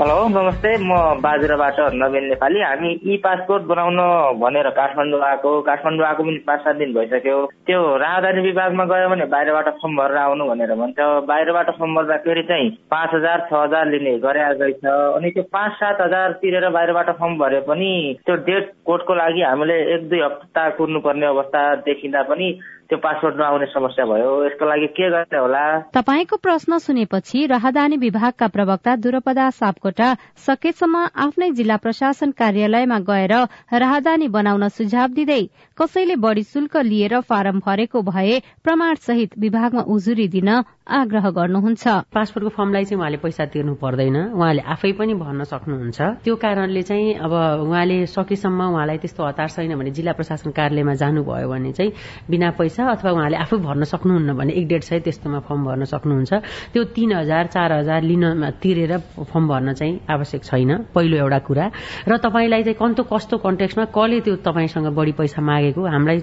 hello 0.00 0.16
नमस्ते 0.28 0.70
म 0.80 1.20
बाजुराबाट 1.20 1.78
नवीन 1.92 2.24
नेपाली। 2.28 2.60
हामी 2.60 2.90
ई 3.04 3.16
पासपोर्ट 3.24 3.62
बनाउन 3.68 3.98
भनेर 4.40 4.68
काठमाडौँ 4.78 5.20
आएको 5.22 5.50
काठमाडौँ 5.62 6.06
आएको 6.06 6.22
पनि 6.24 6.38
पाँच 6.46 6.60
सात 6.64 6.76
दिन 6.76 6.94
भइसक्यो। 6.94 7.36
त्यो 7.68 7.80
राजधानी 8.00 8.40
विभागमा 8.40 8.84
गयो 8.92 9.08
भने 9.10 9.24
बाहिरबाट 9.34 9.68
फर्म 9.76 9.96
भरेर 9.96 10.16
आउनु 10.16 10.46
भनेर 10.48 10.74
भन्छ। 10.80 10.98
बाहिरबाट 11.28 11.70
फर्म 11.76 11.94
भर्दाखेरि 11.96 12.42
चाहिँ 12.48 12.70
पाँच 12.90 13.14
हजार 13.14 13.46
छ 13.50 13.52
हजार 13.52 13.86
लिने 13.92 14.16
गरे 14.24 14.48
रहेछ 14.48 14.84
अनि 14.88 15.30
त्यो 15.36 15.44
पाँच 15.52 15.72
सात 15.84 16.00
हजार 16.00 16.32
तिरेर 16.40 16.68
बाहिरबाट 16.80 17.10
फर्म 17.20 17.38
भरे 17.44 17.60
पनि 17.68 17.92
त्यो 18.26 18.36
डेट 18.48 18.72
कोर्टको 18.88 19.14
लागि 19.20 19.42
हामीले 19.42 19.80
एक 19.94 20.08
दुई 20.08 20.20
हप्ता 20.20 20.68
कुर्नुपर्ने 20.80 21.26
अवस्था 21.26 21.74
देखिँदा 21.84 22.22
पनि 22.32 22.52
त्यो 22.90 22.98
पासपोर्ट 22.98 23.36
नआउने 23.38 23.66
समस्या 23.70 24.04
भयो 24.04 24.30
यसको 24.44 24.66
लागि 24.66 24.86
के 24.98 25.08
गर्ने 25.10 25.38
होला? 25.38 25.62
तपाईँको 25.94 26.36
प्रश्न 26.42 26.78
सुनेपछि 26.82 27.46
राहदानी 27.46 27.96
विभागका 28.02 28.46
प्रवक्ता 28.50 28.94
दुरपदा 28.98 29.46
सापकोटा 29.54 30.08
सकेसम्म 30.46 31.02
आफ्नै 31.24 31.50
जिल्ला 31.54 31.76
प्रशासन 31.86 32.30
कार्यालयमा 32.34 32.98
गएर 33.06 33.34
राहदानी 33.78 34.28
बनाउन 34.34 34.68
सुझाव 34.74 35.08
दिँदै 35.14 35.42
कसैले 35.78 36.16
बढ़ी 36.18 36.42
शुल्क 36.42 36.76
लिएर 36.90 37.14
फारम 37.30 37.62
भरेको 37.62 38.02
भए 38.10 38.34
प्रमाण 38.66 38.94
सहित 39.06 39.38
विभागमा 39.38 39.86
उजुरी 39.86 40.26
दिन 40.28 40.50
आग्रह 40.90 41.30
गर्नुहुन्छ। 41.30 42.10
पासपोर्टको 42.10 42.50
फर्मलाई 42.50 42.84
चाहिँ 42.84 42.98
उहाँले 42.98 43.18
पैसा 43.22 43.44
तिर्नु 43.46 43.74
पर्दैन। 43.78 44.34
उहाँले 44.34 44.62
आफै 44.66 44.90
पनि 44.98 45.14
भर्न 45.14 45.46
सक्नुहुन्छ। 45.46 46.26
त्यो 46.26 46.34
कारणले 46.34 46.82
चाहिँ 46.82 47.14
अब 47.14 47.32
उहाँले 47.70 48.06
सकेसम्म 48.10 48.60
उहाँलाई 48.74 48.98
त्यस्तो 48.98 49.22
हतार 49.22 49.48
छैन 49.54 49.74
भने 49.78 49.90
जिल्ला 49.94 50.12
प्रशासन 50.18 50.50
कार्यालयमा 50.50 50.94
जानुभयो 50.98 51.46
भने 51.46 51.72
चाहिँ 51.78 51.92
बिना 52.26 52.50
पैसा 52.58 52.82
अथवा 52.90 53.10
उहाँले 53.10 53.36
आफै 53.38 53.56
भर्न 53.62 53.82
सक्नुहुन्न 53.86 54.34
भने 54.34 54.52
एक 54.58 54.66
डेढ 54.66 54.82
सय 54.82 54.98
त्यस्तोमा 55.06 55.38
फर्म 55.46 55.62
भर्न 55.64 55.84
सक्नुहुन्छ। 55.86 56.32
त्यो 56.74 56.82
तीन 56.90 57.10
हजार 57.22 57.46
चार 57.54 57.72
हजार 57.72 58.02
लिन 58.02 58.50
तिरेर 58.58 58.98
फर्म 59.30 59.46
भर्न 59.46 59.72
चाहिँ 59.78 59.94
आवश्यक 60.10 60.42
छैन 60.42 60.90
पहिलो 60.90 61.16
एउटा 61.22 61.38
कुरा। 61.46 61.66
र 62.10 62.16
तपाईँलाई 62.18 62.62
चाहिँ 62.66 62.78
कस्तो 62.82 63.02
कस्तो 63.06 63.36
कन्टेक्समा 63.38 63.84
कसले 63.94 64.20
त्यो 64.26 64.34
तपाईँसँग 64.42 64.86
बढी 64.90 65.12
पैसा 65.14 65.38
मागेको? 65.38 65.86
हामीलाई 65.86 66.18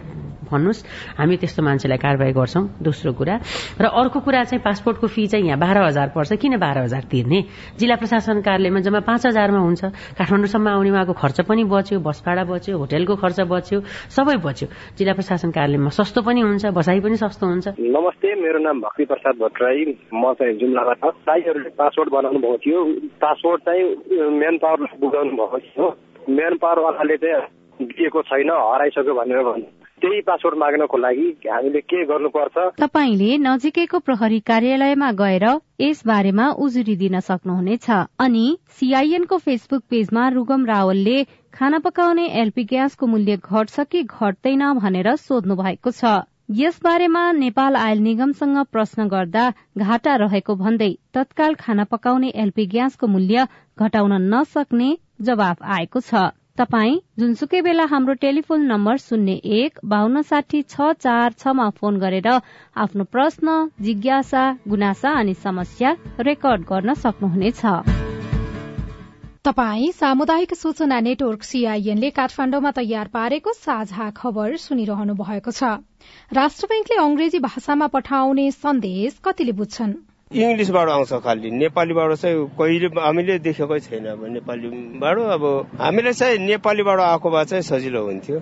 भन्नुहोस्। 0.48 0.80
हामी 1.20 1.36
त्यस्तो 1.38 1.62
मान्छेलाई 1.64 1.98
कारवाही 1.98 2.34
गर्छौं। 2.34 2.64
दोस्रो 2.80 3.12
कुरा। 3.14 3.36
र 3.82 3.86
अर्को 3.86 4.20
कुरा 4.24 4.44
चाहिँ 4.48 4.57
पासपोर्टको 4.60 5.08
फी 5.08 5.28
चाहिँ 5.28 5.46
यहाँ 5.46 5.60
बाह्र 5.60 5.78
हजार 5.88 6.08
पर्छ। 6.16 6.34
किन 6.42 6.58
बाह्र 6.58 6.80
हजार 6.88 7.04
तिर्ने? 7.12 7.40
जिल्ला 7.80 7.96
प्रशासन 7.96 8.42
कार्यालयमा 8.42 8.80
जम्मा 8.80 9.00
पाँच 9.00 9.26
हजारमा 9.28 9.60
हुन्छ। 9.60 9.84
काठमाडौँसम्म 10.18 10.68
आउने 10.68 10.90
उहाँको 10.92 11.14
खर्च 11.14 11.42
पनि 11.50 11.64
बच्यो 11.64 12.00
बस 12.00 12.24
भाडा 12.26 12.44
बच्यो 12.44 12.78
होटेलको 12.78 13.16
खर्च 13.16 13.40
बच्यो 13.48 13.80
सबै 14.16 14.38
बच्यो। 14.44 14.68
जिल्ला 14.98 15.14
प्रशासन 15.14 15.50
कार्यालयमा 15.52 15.90
सस्तो 15.90 16.22
पनि 16.22 16.42
हुन्छ 16.42 16.66
बसाई 16.74 17.00
पनि 17.00 17.16
सस्तो 17.18 17.46
हुन्छ। 17.48 17.68
नमस्ते 17.80 18.28
मेरो 18.42 18.60
नाम 18.60 18.82
भक्ति 18.82 19.06
प्रसाद 19.06 19.36
भट्टराई। 19.42 19.80
म 20.14 20.34
चाहिँ 20.34 20.54
जुम्लाबाट। 20.60 21.06
दाईहरूले 21.28 21.70
पासपोर्ट 21.70 22.10
बनाउनु 22.10 22.40
भएको 22.40 22.58
थियो। 22.58 22.80
पासपोर्ट 23.22 23.62
चाहिँ 23.62 23.84
मेन 24.40 24.58
पावरलाई 24.58 24.98
बुझाउनु 25.02 25.32
भएको 25.32 25.58
थियो। 25.58 25.86
मेन 26.30 26.54
पावरवालाले 26.62 27.18
चाहिँ 27.18 27.42
दिएको 27.82 28.22
छैन 28.22 28.50
हराइसक्यो 28.50 29.14
भनेर 29.14 29.44
भन्नु। 29.44 29.66
त्यही 30.02 30.22
पासपोर्ट 30.22 30.58
माग्नको 30.58 30.98
लागि 30.98 31.28
हामीले 31.50 31.82
के 31.82 32.04
गर्नुपर्छ? 32.06 32.58
तपाईँले 32.78 33.38
नजिकैको 33.38 34.00
प्रहरी 34.00 34.40
कार्यालयमा 34.46 35.12
गएर 35.12 35.46
यस 35.82 36.04
बारेमा 36.08 36.46
उजुरी 36.62 36.96
दिन 36.96 37.20
सक्नुहुनेछ। 37.20 37.90
अनि 38.20 38.46
सीआईएनको 38.78 39.38
फेसबुक 39.38 39.84
पेजमा 39.90 40.28
रुगम 40.30 40.66
रावलले 40.66 41.18
खाना 41.54 41.80
पकाउने 41.80 42.26
एलपी 42.42 42.64
ग्यासको 42.64 43.06
मूल्य 43.08 43.38
घट्छ 43.38 43.80
कि 43.92 44.04
घट्दैन 44.04 44.74
भनेर 44.80 45.16
सोध्नु 45.18 45.56
भएको 45.56 45.92
छ। 45.92 46.22
यस 46.56 46.80
बारेमा 46.84 47.32
नेपाल 47.32 47.76
आयल 47.76 48.00
निगमसँग 48.00 48.58
प्रश्न 48.72 49.08
गर्दा 49.08 49.50
घाटा 49.78 50.16
रहेको 50.16 50.56
भन्दै 50.56 50.92
तत्काल 51.14 51.54
खाना 51.60 51.84
पकाउने 51.84 52.30
एलपी 52.36 52.66
ग्यासको 52.68 53.08
मूल्य 53.08 53.48
घटाउन 53.80 54.14
नसक्ने 54.34 54.98
जवाफ 55.22 55.64
आएको 55.76 56.00
छ। 56.00 56.30
तपाई 56.60 56.94
जुनसुकै 57.22 57.60
बेला 57.66 57.84
हाम्रो 57.90 58.14
टेलिफोन 58.22 58.62
नम्बर 58.66 58.96
शून्य 59.02 59.34
एक 59.58 59.78
बान्न 59.90 60.22
साठी 60.30 60.62
छ 60.64 60.88
चार 61.04 61.36
छमा 61.44 61.68
फोन 61.78 62.00
गरेर 62.04 62.30
आफ्नो 62.76 63.04
प्रश्न 63.12 63.58
जिज्ञासा 63.82 64.46
गुनासा 64.68 65.12
अनि 65.20 65.36
समस्या 65.44 65.92
रेकर्ड 66.30 66.66
गर्न 66.72 66.94
सक्नुहुनेछ। 67.04 67.62
तपाई 69.46 69.92
सामुदायिक 70.00 70.58
सूचना 70.58 71.00
नेटवर्क 71.12 71.44
सीआईएनले 71.44 72.10
काठमाण्डुमा 72.18 72.72
तयार 72.82 73.14
पारेको 73.14 73.58
साझा 73.62 74.10
खबर 74.18 74.58
सुनिरहनु 74.66 75.14
भएको 75.24 75.52
छ। 75.52 75.78
राष्ट्र 76.34 76.74
ब्याङ्कले 76.74 77.02
अंग्रेजी 77.06 77.46
भाषामा 77.46 77.94
पठाउने 77.94 78.52
सन्देश 78.58 79.22
कतिले 79.24 79.60
बुझ्छन्? 79.62 79.98
इङ्ग्लिसबाट 80.32 80.90
आउँछ 80.90 81.14
खालि। 81.24 81.52
नेपालीबाट 81.52 82.14
चाहिँ 82.14 82.48
कहिले 82.60 82.88
हामीले 83.00 83.40
देखेकै 83.40 83.80
छैन। 83.80 84.06
अब 84.06 84.26
नेपालीबाट 84.26 85.18
अब 85.18 85.44
हामीले 85.80 86.14
चाहिँ 86.14 86.38
नेपालीबाट 86.38 87.00
आएको 87.00 87.30
भए 87.30 87.46
चाहिँ 87.46 87.64
सजिलो 87.64 88.04
हुन्थ्यो। 88.04 88.42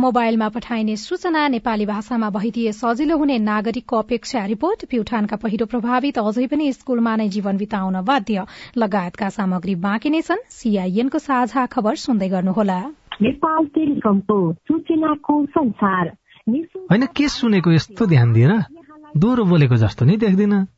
मोबाइलमा 0.00 0.48
पठाइने 0.48 0.96
सूचना 0.96 1.48
नेपाली 1.48 1.86
भाषामा 1.86 2.30
भइदिए 2.30 2.72
सजिलो 2.72 3.16
हुने 3.18 3.38
नागरिकको 3.38 3.96
अपेक्षा 3.98 4.44
रिपोर्ट 4.44 4.84
प्युठानका 4.84 5.36
पहिरो 5.36 5.66
प्रभावित 5.66 6.18
अझै 6.18 6.46
पनि 6.46 6.72
स्कूलमा 6.72 7.16
नै 7.16 7.28
जीवन 7.28 7.56
बिताउन 7.56 8.00
बाध्य। 8.02 8.46
लगायतका 8.78 9.28
सामग्री 9.28 9.74
बाँकी 9.74 10.10
नै 10.10 10.22
छन्। 10.22 10.46
सीआईएनको 10.48 11.18
साझा 11.18 11.66
खबर 11.66 11.94
सुन्दै 11.94 12.28
गर्नुहोला। 12.28 12.80
होइन 16.90 17.06
के 17.16 17.28
सुनेको 17.28 17.72
यस्तो 17.72 18.06
ध्यान 18.06 18.32
दिएर 18.32 18.52
दोहोरो 19.16 19.44
बोलेको 19.44 19.76
जस्तो 19.76 20.04
नि 20.04 20.16
देख्दिन। 20.16 20.77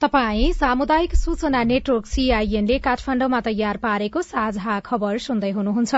तपाई 0.00 0.52
सामुदायिक 0.52 1.14
सूचना 1.16 1.62
नेटवर्क 1.64 2.06
सीआईएनले 2.06 2.76
काठमाडौँमा 2.78 3.38
तयार 3.40 3.76
पारेको 3.80 4.22
साझा 4.22 4.78
खबर 4.84 5.18
सुन्दै 5.18 5.50
हुनुहुन्छ। 5.50 5.94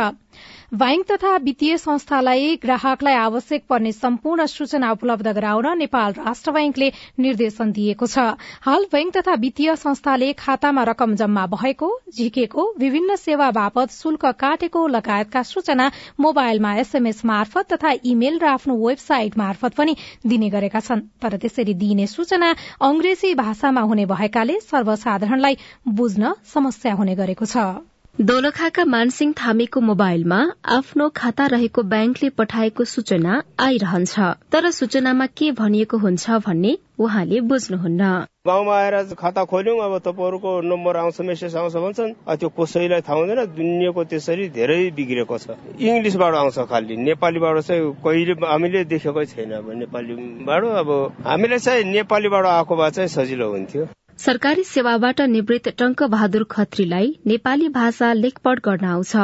बैंक 0.72 1.04
तथा 1.11 1.34
वित्तीय 1.42 1.76
संस्थालाई 1.76 2.54
ग्राहकलाई 2.62 3.14
आवश्यक 3.14 3.64
पर्ने 3.68 3.92
सम्पूर्ण 3.92 4.46
सूचना 4.46 4.90
उपलब्ध 4.92 5.28
गराउन 5.28 5.66
नेपाल 5.78 6.12
राष्ट्र 6.14 6.50
बैंकले 6.52 6.90
निर्देशन 7.18 7.72
दिएको 7.72 8.06
छ। 8.06 8.38
हाल 8.62 8.87
बैंक 8.92 9.16
तथा 9.16 9.34
वित्तीय 9.34 9.74
संस्थाले 9.76 10.32
खातामा 10.34 10.82
रकम 10.84 11.14
जम्मा 11.16 11.46
भएको 11.48 11.90
झिकेको 12.14 12.68
विभिन्न 12.78 13.16
सेवा 13.16 13.50
बापत 13.50 13.90
शुल्क 13.90 14.26
काटेको 14.38 14.87
लगायतका 14.94 15.42
सूचना 15.42 15.90
मोबाइलमा 16.20 16.74
एसएमएस 16.76 17.24
मार्फत 17.24 17.72
तथा 17.72 17.94
इमेल 18.04 18.38
र 18.38 18.46
आफ्नो 18.52 18.78
वेबसाइट 18.87 19.38
मार्फत 19.38 19.74
पनि 19.74 19.96
दिने 20.26 20.50
गरेका 20.50 20.80
छन्। 20.80 21.04
तर 21.18 21.37
त्यसरी 21.37 21.74
दिइने 21.74 22.06
सूचना 22.06 22.54
अंग्रेजी 22.84 23.34
भाषामा 23.34 23.87
हुने 23.88 24.07
भएकाले 24.07 24.59
सर्वसाधारणलाई 24.62 25.57
बुझ्न 26.01 26.35
समस्या 26.55 26.94
हुने 26.94 27.14
गरेको 27.16 27.44
छ। 27.46 27.88
दोलखाका 28.18 28.85
मानसिंह 28.85 29.33
थामीको 29.38 29.81
मोबाइलमा 29.81 30.38
आफ्नो 30.76 31.09
खाता 31.16 31.44
रहेको 31.46 31.83
ब्याङ्कले 31.90 32.28
पठाएको 32.38 32.85
सूचना 32.85 33.35
आइरहन्छ। 33.61 34.18
तर 34.52 34.70
सूचनामा 34.70 35.26
के 35.38 35.50
भनिएको 35.61 35.98
हुन्छ 35.98 36.38
भन्ने 36.46 36.72
उहाँले 36.98 37.40
बुझ्नुहुन्न। 37.46 38.09
गाउँमा 38.46 38.74
आएर 38.76 39.14
खाता 39.14 39.44
खोल्यौं 39.44 39.78
अब 39.78 39.94
तपाईँहरूको 40.02 40.50
नम्बर 40.66 40.96
आउँछ 40.96 41.20
मेसेज 41.31 41.54
आउँछ 41.57 41.76
भन्छन्। 41.76 42.12
त्यो 42.26 42.48
कसैलाई 42.59 43.00
थाहा 43.07 43.18
हुँदैन 43.18 43.44
दुनियाँको 43.54 44.04
त्यसरी 44.11 44.48
धेरै 44.50 44.81
बिग्रेको 44.98 45.38
छ। 45.38 45.54
इङ्ग्लिसबाट 45.78 46.35
आउँछ 46.35 46.59
खालि 46.66 46.96
नेपालीबाट 46.98 47.59
चाहिँ 47.70 47.94
कहिले 48.02 48.35
हामीले 48.42 48.85
देखेकै 48.90 49.26
छैन। 49.31 49.52
अब 49.62 49.70
नेपालीबाट 49.78 50.64
अब 50.83 50.90
हामीले 51.22 51.59
चाहिँ 51.59 51.85
नेपालीबाट 51.94 52.44
आएको 52.46 52.76
भए 52.83 52.90
चाहिँ 52.90 53.09
सजिलो 53.14 53.50
हुन्थ्यो। 53.54 53.87
सरकारी 54.18 54.62
सेवाबाट 54.64 55.20
निवृत्त 55.33 55.68
टंक 55.78 56.02
बहादुर 56.12 56.44
खत्रीलाई 56.50 57.11
नेपाली 57.26 57.68
भाषा 57.68 58.12
लेखपढ 58.12 58.61
गर्न 58.64 58.85
आउँछ 58.85 59.14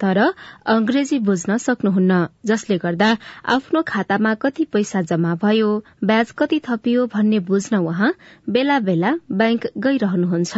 तर 0.00 0.20
अंग्रेजी 0.66 1.18
बुझ्न 1.28 1.56
सक्नुहुन्न 1.56 2.20
जसले 2.46 2.78
गर्दा 2.78 3.10
आफ्नो 3.56 3.82
खातामा 3.88 4.34
कति 4.44 4.64
पैसा 4.72 5.02
जम्मा 5.10 5.34
भयो 5.42 5.74
ब्याज 6.04 6.30
कति 6.38 6.60
थपियो 6.68 7.06
भन्ने 7.06 7.38
बुझ्न 7.50 7.84
उहाँ 7.84 8.14
बेला 8.48 8.78
बेला 8.80 9.14
ब्याङ्क 9.32 9.66
गइरहनुहुन्छ। 9.78 10.56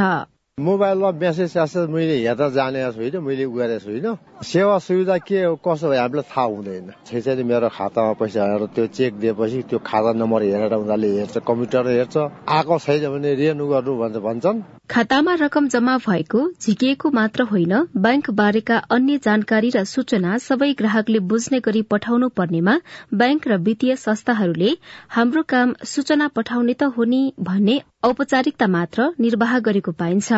मोबाइलमा 0.60 1.10
मेसेज 1.12 1.50
स्यासेज 1.52 1.88
मैले 1.92 2.16
हेर्दा 2.16 2.48
जानेको 2.48 2.92
छुइनँ 2.92 3.20
मैले 3.20 3.44
उ 3.44 3.52
गरेको 3.52 3.84
छुइनँ 3.84 4.16
सेवा 4.40 4.78
सुविधा 4.80 5.16
के 5.20 5.40
कसो 5.60 5.88
भयो 5.88 6.00
हामीलाई 6.00 6.24
थाहा 6.32 6.44
हुँदैन। 6.46 6.92
छैछ 7.04 7.44
मेरो 7.44 7.68
खातामा 7.76 8.12
पैसा 8.16 8.40
हेरेर 8.42 8.66
त्यो 8.72 8.86
चेक 8.88 9.14
दिएपछि 9.20 9.60
त्यो 9.68 9.78
खाता 9.84 10.12
नम्बर 10.16 10.42
हेरेर 10.42 10.74
उनीहरूले 10.74 11.08
हेर्छ 11.12 11.36
कम्प्युटर 11.44 11.88
हेर्छ। 11.88 12.16
आएको 12.48 12.78
छैन 12.78 13.04
भने 13.12 13.34
रिन्यू 13.36 13.66
गर्नु 13.68 13.96
भन्छ 14.00 14.16
भन्छन्। 14.16 14.62
खातामा 14.90 15.34
रकम 15.34 15.68
जम्मा 15.68 15.96
भएको 15.98 16.40
झिकिएको 16.56 17.10
मात्र 17.10 17.42
होइन 17.52 17.74
बैंक 17.98 18.30
बारेका 18.40 18.76
अन्य 18.96 19.18
जानकारी 19.18 19.70
र 19.76 19.84
सूचना 19.84 20.38
सबै 20.38 20.72
ग्राहकले 20.72 21.18
बुझ्ने 21.28 21.60
गरी 21.60 21.82
पठाउनु 21.92 22.28
पर्नेमा 22.32 22.78
बैंक 23.12 23.48
र 23.48 23.56
वित्तीय 23.60 23.96
संस्थाहरूले 23.96 24.72
हाम्रो 25.10 25.42
काम 25.52 25.74
सूचना 25.84 26.28
पठाउने 26.36 26.74
त 26.74 26.92
हो 26.96 27.04
नि 27.04 27.20
भन्ने 27.40 27.76
औपचारिकता 28.02 28.66
मात्र 28.66 29.04
निर्वाह 29.20 29.58
गरेको 29.58 29.92
पाइन्छ। 29.92 30.32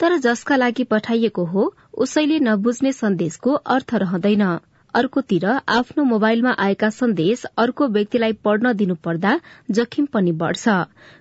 तर 0.00 0.16
जसका 0.18 0.56
लागि 0.56 0.84
पठाइएको 0.84 1.44
हो 1.44 1.64
उसैले 2.04 2.38
नबुझ्ने 2.40 2.92
सन्देशको 2.92 3.54
अर्थ 3.74 3.94
रहँदैन। 3.94 4.44
अर्कोतिर 4.94 5.46
आफ्नो 5.70 6.04
मोबाइलमा 6.04 6.54
आएका 6.58 6.90
सन्देश 6.90 7.44
अर्को 7.64 7.88
व्यक्तिलाई 7.88 8.32
पढ्न 8.44 8.72
दिनुपर्दा 8.74 9.34
जोखिम 9.70 10.06
पनि 10.06 10.32
बढ़छ। 10.40 10.76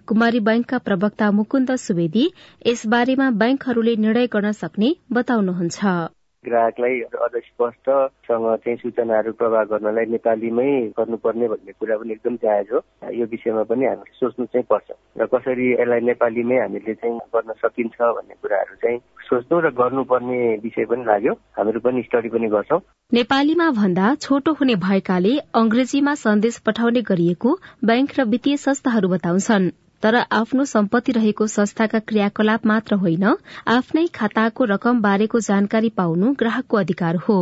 कुमारी 0.08 0.40
बैंकका 0.40 0.78
प्रवक्ता 0.78 1.32
मुकुन्द 1.32 1.76
सुवेदी 1.78 2.30
यसबारेमा 2.68 3.30
बैंकहरूले 3.42 3.96
निर्णय 3.96 4.28
गर्न 4.28 4.52
सक्ने 4.52 4.96
बताउनुहुन्छ। 5.12 5.98
ग्राहकलाई 6.46 7.00
अझ 7.00 7.32
स्पष्टसँग 7.36 8.46
चाहिँ 8.66 8.78
सूचनाहरू 8.78 9.32
प्रवाह 9.32 9.64
गर्नलाई 9.64 10.06
नेपालीमै 10.06 10.70
गर्नुपर्ने 10.98 11.48
भन्ने 11.48 11.72
कुरा 11.72 11.98
पनि 11.98 12.14
एकदम 12.14 12.36
जायज 12.36 12.68
हो। 12.74 12.80
यो 13.12 13.26
विषयमा 13.26 13.64
पनि 13.64 13.86
हामीले 13.86 14.14
सोच्नु 14.14 14.46
चाहिँ 14.46 14.66
पर्छ। 14.70 14.88
र 15.20 15.26
कसरी 15.26 15.66
यसलाई 15.74 16.02
नेपालीमै 16.02 16.60
हामीले 16.60 16.94
चाहिँ 16.94 17.18
गर्न 17.36 17.52
सकिन्छ 17.64 17.98
भन्ने 18.02 18.36
कुराहरू 18.42 18.76
चाहिँ 18.76 19.00
सोच्नु 19.28 19.60
र 19.60 19.70
गर्नुपर्ने 19.82 20.40
विषय 20.64 20.86
पनि 20.86 21.04
लाग्यो। 21.04 21.34
हामीहरू 21.58 21.80
पनि 21.80 22.02
स्टडी 22.02 22.30
पनि 22.30 22.48
गर्छौं। 22.48 22.80
नेपालीमा 23.14 23.70
भन्दा 23.72 24.16
छोटो 24.16 24.54
हुने 24.54 24.76
भएकाले 24.88 25.38
अंग्रेजीमा 25.56 26.16
सन्देश 26.16 26.58
पठाउने 26.60 27.02
गरिएको 27.02 27.60
बैंक 27.86 28.20
र 28.20 28.24
वित्तीय 28.24 28.58
संस्थाहरू 28.58 29.08
बताउँछन्। 29.10 29.72
तर 30.04 30.16
आफ्नो 30.16 30.66
सम्पत्ति 30.66 31.12
रहेको 31.12 31.48
संस्थाका 31.48 32.00
क्रियाकलाप 32.10 32.66
मात्र 32.66 32.96
होइन 32.96 33.26
आफ्नै 33.68 34.06
खाताको 34.16 34.66
रकम 34.66 35.02
बारेको 35.02 35.40
जानकारी 35.48 35.90
पाउनु 35.98 36.32
ग्राहकको 36.40 36.78
अधिकार 36.78 37.16
हो। 37.28 37.38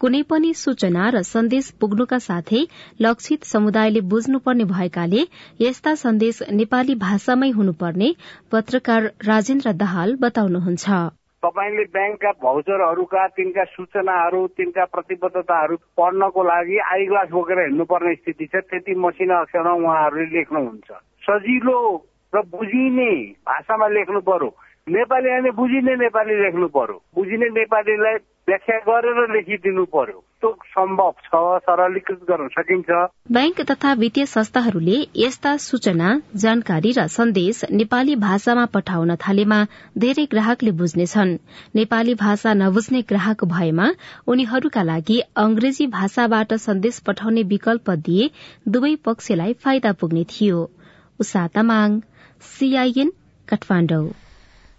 कुनै 0.00 0.22
पनि 0.30 0.52
सूचना 0.54 1.08
र 1.08 1.22
सन्देश 1.24 1.70
पुग्नुका 1.80 2.18
साथै 2.20 2.62
लक्षित 3.00 3.44
समुदायले 3.46 4.00
बुझ्नुपर्ने 4.12 4.64
भएकाले 4.72 5.26
यस्ता 5.60 5.94
सन्देश 5.96 6.42
नेपाली 6.52 6.94
भाषामै 7.00 7.50
हुनुपर्ने 7.50 8.14
पत्रकार 8.52 9.12
राजेन्द्र 9.26 9.72
दाहाल 9.76 10.16
बताउनुहुन्छ। 10.20 11.00
तपाईँले 11.42 11.84
ब्याङ्कका 11.94 12.30
भाउचरहरूका 12.42 13.26
तिनका 13.34 13.64
सूचनाहरू 13.72 14.46
तिनका 14.56 14.84
प्रतिबद्धताहरू 14.94 15.76
पढ्नको 15.98 16.42
लागि 16.44 16.78
आई 16.92 17.04
ग्लास 17.06 17.28
बोकेर 17.30 17.58
हिँड्नुपर्ने 17.60 18.14
स्थिति 18.14 18.46
छ 18.46 18.64
त्यति 18.70 18.94
मसिना 19.00 19.40
अक्षरमा 19.40 19.74
उहाँहरूले 19.82 20.26
लेख्नुहुन्छ। 20.36 20.90
सजिलो 21.26 21.80
र 22.32 22.42
बुझिने 22.52 23.10
भाषामा 23.48 23.88
लेख्नु 23.88 24.20
पर्यो। 24.20 24.54
नेपाली 24.86 25.50
बुझिने 25.50 25.94
नेपाली 25.96 26.34
लेख्नु 26.42 26.68
पर्यो। 26.68 27.02
बुझिने 27.14 27.48
नेपालीलाई 27.50 28.14
व्याख्या 28.48 28.78
गरेर 28.78 29.18
लेखिदिनु 29.32 29.84
पर्यो। 29.84 30.22
त्यो 30.40 30.50
सम्भव 30.70 31.12
छ 31.24 31.38
सरलीकृत 31.58 32.20
गर्न 32.28 32.48
सकिन्छ। 32.48 32.90
बैंक 33.32 33.60
तथा 33.60 33.92
वित्तीय 33.92 34.26
संस्थाहरूले 34.26 34.98
यस्ता 35.16 35.56
सूचना 35.56 36.10
जानकारी 36.36 36.92
र 36.92 37.06
सन्देश 37.06 37.64
नेपाली 37.72 38.16
भाषामा 38.16 38.66
पठाउन 38.66 39.14
थालेमा 39.16 39.58
धेरै 39.98 40.26
ग्राहकले 40.26 40.70
बुझ्नेछन्। 40.70 41.34
नेपाली 41.74 42.14
भाषा 42.14 42.54
नबुझ्ने 42.54 43.02
ग्राहक 43.02 43.44
भएमा 43.44 43.90
उनीहरूका 44.28 44.82
लागि 44.82 45.18
अंग्रेजी 45.36 45.86
भाषाबाट 45.86 46.54
सन्देश 46.60 47.00
पठाउने 47.00 47.42
विकल्प 47.42 47.90
दिए 48.06 48.30
दुवै 48.68 48.94
पक्षलाई 49.04 49.52
फाइदा 49.64 49.92
पुग्ने 49.92 50.24
थियो। 50.24 50.70
उषा 51.20 51.46
तामाङ 51.54 51.98
सीआईएन 52.50 53.10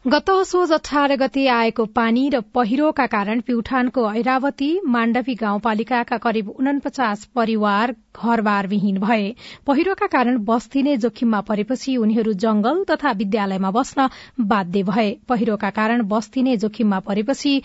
गत 0.06 0.30
असोज 0.30 0.72
अठार 0.72 1.16
गते 1.16 1.48
आएको 1.48 1.86
पानी 1.86 2.30
र 2.30 2.40
पहिरोका 2.54 3.06
कारण 3.06 3.40
प्युठानको 3.40 4.04
ऐरावती 4.12 4.70
माण्डवी 4.86 5.34
गाउँपालिकाका 5.34 6.18
करिब 6.18 6.50
उनपचास 6.50 7.26
परिवार 7.36 7.96
घरबार 8.16 8.68
विहीन 8.68 9.00
भए। 9.00 9.26
पहिरोका 9.66 10.08
कारण 10.08 10.38
बस्ती 10.44 10.82
नै 10.82 10.96
जोखिममा 10.98 11.42
परेपछि 11.42 11.96
उनीहरू 11.98 12.34
जंगल 12.34 12.84
तथा 12.84 13.12
विद्यालयमा 13.12 13.72
बस्न 13.72 14.08
बाध्य 14.40 14.84
भए। 14.84 15.10
पहिरोका 15.28 15.70
कारण 15.70 16.08
बस्ती 16.08 16.44
नै 16.44 16.56
जोखिममा 16.58 17.00
परेपछि 17.00 17.62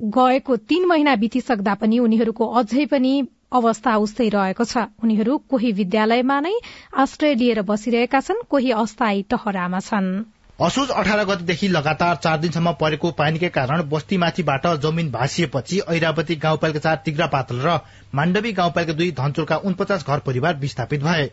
गएको 0.00 0.56
तीन 0.56 0.86
महिना 0.86 1.16
बितिसक्दा 1.16 1.74
पनि 1.74 1.98
उनीहरूको 1.98 2.46
अझै 2.60 2.86
पनि 2.86 3.14
अवस्था 3.52 3.96
उस्तै 3.98 4.28
रहेको 4.30 4.64
छ। 4.64 4.84
उनीहरू 4.98 5.38
कोही 5.48 5.72
विद्यालयमा 5.74 6.38
नै 6.40 6.54
आश्रय 6.98 7.34
लिएर 7.36 7.62
बसिरहेका 7.64 8.20
छन् 8.20 8.46
कोही 8.48 8.70
अस्थायी 8.76 9.22
टहरामा 9.30 9.80
छन्। 9.80 10.14
असोज 10.60 10.90
अठार 10.92 11.24
गतेदेखि 11.24 11.68
लगातार 11.68 12.16
चार 12.16 12.38
दिनसम्म 12.38 12.72
परेको 12.80 13.10
पानीकै 13.12 13.48
कारण 13.48 13.82
बस्तीमाथिबाट 13.90 14.66
जमिन 14.78 15.10
भाँसिएपछि 15.10 15.80
ऐरावती 15.90 16.34
गाउँपालिका 16.36 16.80
चार 16.80 16.96
तिग्रा 17.04 17.26
पातल 17.26 17.60
र 17.60 17.78
माण्डवी 18.14 18.52
गाउँपालिका 18.52 18.92
दुई 18.92 19.10
धनचोरका 19.10 19.56
उनपचास 19.64 20.06
घर 20.06 20.18
परिवार 20.20 20.56
विस्थापित 20.56 21.02
भए। 21.02 21.26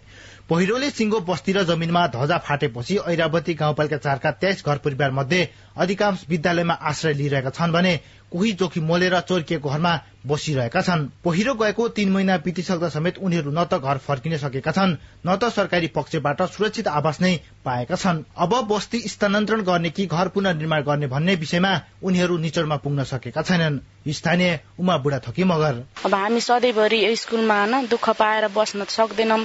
पहिरोले 0.50 0.90
सिंगो 0.90 1.20
बस्ती 1.30 1.52
र 1.52 1.64
जमिनमा 1.64 2.06
ध्वजा 2.08 2.38
फाटेपछि 2.40 2.98
ऐरावती 3.08 3.54
गाउँपालिका 3.54 3.98
चारका 4.00 4.32
तेइस 4.42 4.66
घर 4.66 4.78
परिवार 4.78 5.12
मध्ये 5.12 5.48
अधिकांश 5.78 6.26
विद्यालयमा 6.30 6.74
आश्रय 6.74 7.14
लिइरहेका 7.14 7.50
छन् 7.52 7.72
भने 7.72 7.94
कोही 8.32 8.52
जोखिम 8.54 8.84
मोलेर 8.86 9.20
चोर्किएको 9.22 9.70
घरमा 9.70 9.94
बसिरहेका 10.26 10.82
छन्। 10.82 11.08
पहिरो 11.26 11.54
गएको 11.56 11.88
तीन 11.90 12.10
महिना 12.12 12.38
बितिसक्दा 12.38 12.90
समेत 12.90 13.18
उनीहरू 13.18 13.52
न 13.52 13.64
त 13.64 13.80
घर 13.80 13.98
फर्किन 13.98 14.38
सकेका 14.38 14.72
छन् 14.72 14.98
न 15.26 15.36
त 15.36 15.50
सरकारी 15.50 15.88
पक्षबाट 15.96 16.42
सुरक्षित 16.54 16.88
आवास 16.90 17.22
नै 17.22 17.34
पाएका 17.66 17.96
छन्। 17.96 18.24
अब 18.38 18.52
बस्ती 18.68 19.00
स्थानान्तरण 19.08 19.62
गर्ने 19.62 19.90
कि 19.90 20.06
घर 20.06 20.28
पुनर्निर्माण 20.30 20.82
गर्ने 20.84 21.08
भन्ने 21.08 21.36
विषयमा 21.36 21.72
उनीहरू 22.04 22.38
निचोडमा 22.38 22.78
पुग्न 22.84 23.04
सकेका 23.04 23.42
छैनन्। 23.42 23.80
स्थानीय 24.10 24.60
उमा 24.80 24.98
बुढा 24.98 25.20
थकी 25.20 25.44
मगर। 25.44 25.74
अब 26.06 26.14
हामी 26.14 26.42
सधैँभरि 26.42 27.16
स्कुलमा 27.16 27.56
होइन 27.56 27.88
दुःख 27.88 28.10
पाएर 28.20 28.48
बस्न 28.52 28.84
सक्दैनौँ। 28.90 29.40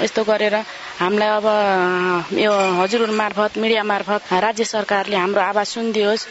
यस्तो 0.00 0.24
गरेर 0.24 0.54
हामीलाई 0.98 1.28
अब 1.28 1.46
यो 2.38 2.52
हजुर 2.80 3.10
मार्फत 3.12 3.58
मिडिया 3.58 3.82
मार्फत 3.84 4.32
राज्य 4.32 4.64
सरकारले 4.64 5.16
हाम्रो 5.16 5.40
आवाज 5.42 5.66
सुनिदियोस् 5.66 6.26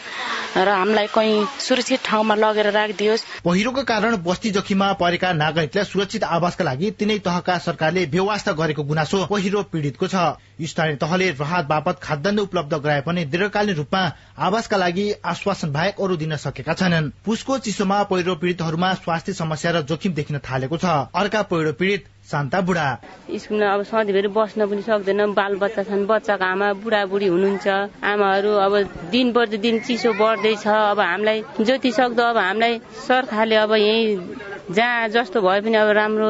र 0.58 0.70
हामीलाई 0.70 1.08
कहीँ 1.14 1.46
सुरक्षित 1.60 1.93
ठाउँमा 1.98 2.36
लगेर 2.36 2.70
राखिदियोस्। 2.72 3.26
पहिरोको 3.46 3.84
कारण 3.84 4.16
बस्ती 4.24 4.50
जोखिममा 4.52 4.92
परेका 4.94 5.32
नागरिकलाई 5.34 5.86
सुरक्षित 5.86 6.24
आवासका 6.26 6.64
लागि 6.64 6.92
तिनै 6.92 7.18
तहका 7.20 7.58
सरकारले 7.60 8.06
व्यवस्था 8.06 8.52
गरेको 8.54 8.84
गुनासो 8.84 9.26
पहिरो 9.26 9.64
पीड़ितको 9.72 10.08
छ। 10.08 10.16
स्थानीय 10.64 10.96
तहले 10.96 11.30
राहत 11.34 11.66
बापत 11.66 12.00
खाद्यान्न 12.02 12.40
उपलब्ध 12.40 12.74
गराए 12.76 13.02
पनि 13.02 13.26
दीर्घकालीन 13.26 13.76
रूपमा 13.76 14.02
आवासका 14.40 14.78
लागि 14.78 15.06
आश्वासन 15.26 15.72
बाहेक 15.72 16.02
अरू 16.02 16.16
दिन 16.16 16.36
सकेका 16.38 16.74
छैनन्। 16.74 17.12
पुसको 17.26 17.58
चिसोमा 17.60 18.02
पहिरो 18.04 18.36
पीड़ितहरूमा 18.36 18.94
स्वास्थ्य 18.96 19.34
समस्या 19.34 19.72
र 19.72 19.82
जोखिम 19.84 20.14
देखिन 20.14 20.38
थालेको 20.40 20.78
छ। 20.78 20.86
अर्का 21.14 21.42
पहिरो 21.44 21.74
पीड़ित 21.74 22.06
शान्ता 22.24 22.60
बुढा। 22.68 22.88
स्कुलमा 23.36 23.68
अब 23.74 23.82
सधैँभरि 23.84 24.28
बस्न 24.32 24.68
पनि 24.72 24.82
सक्दैन 24.82 25.34
बाल 25.36 25.56
बच्चा 25.60 25.84
छन् 25.84 26.08
बच्चाको 26.08 26.46
आमा 26.46 26.68
बुढाबुढी 26.80 27.28
हुनुहुन्छ। 27.28 27.68
आमाहरू 28.00 28.52
अब 28.64 28.74
दिन 29.12 29.32
दिन 29.60 29.80
चिसो 29.84 30.14
बढ्दैछ। 30.16 30.68
अब 30.68 31.00
हामीलाई 31.00 31.44
जति 31.60 31.92
सक्दो 31.92 32.24
अब 32.24 32.38
हामीलाई 32.38 32.80
सरकारले 33.08 33.56
अब 33.68 33.74
यहीँ 33.76 34.08
जहाँ 34.72 35.08
जस्तो 35.12 35.42
भए 35.44 35.62
पनि 35.62 35.76
अब 35.76 35.90
राम्रो 36.00 36.30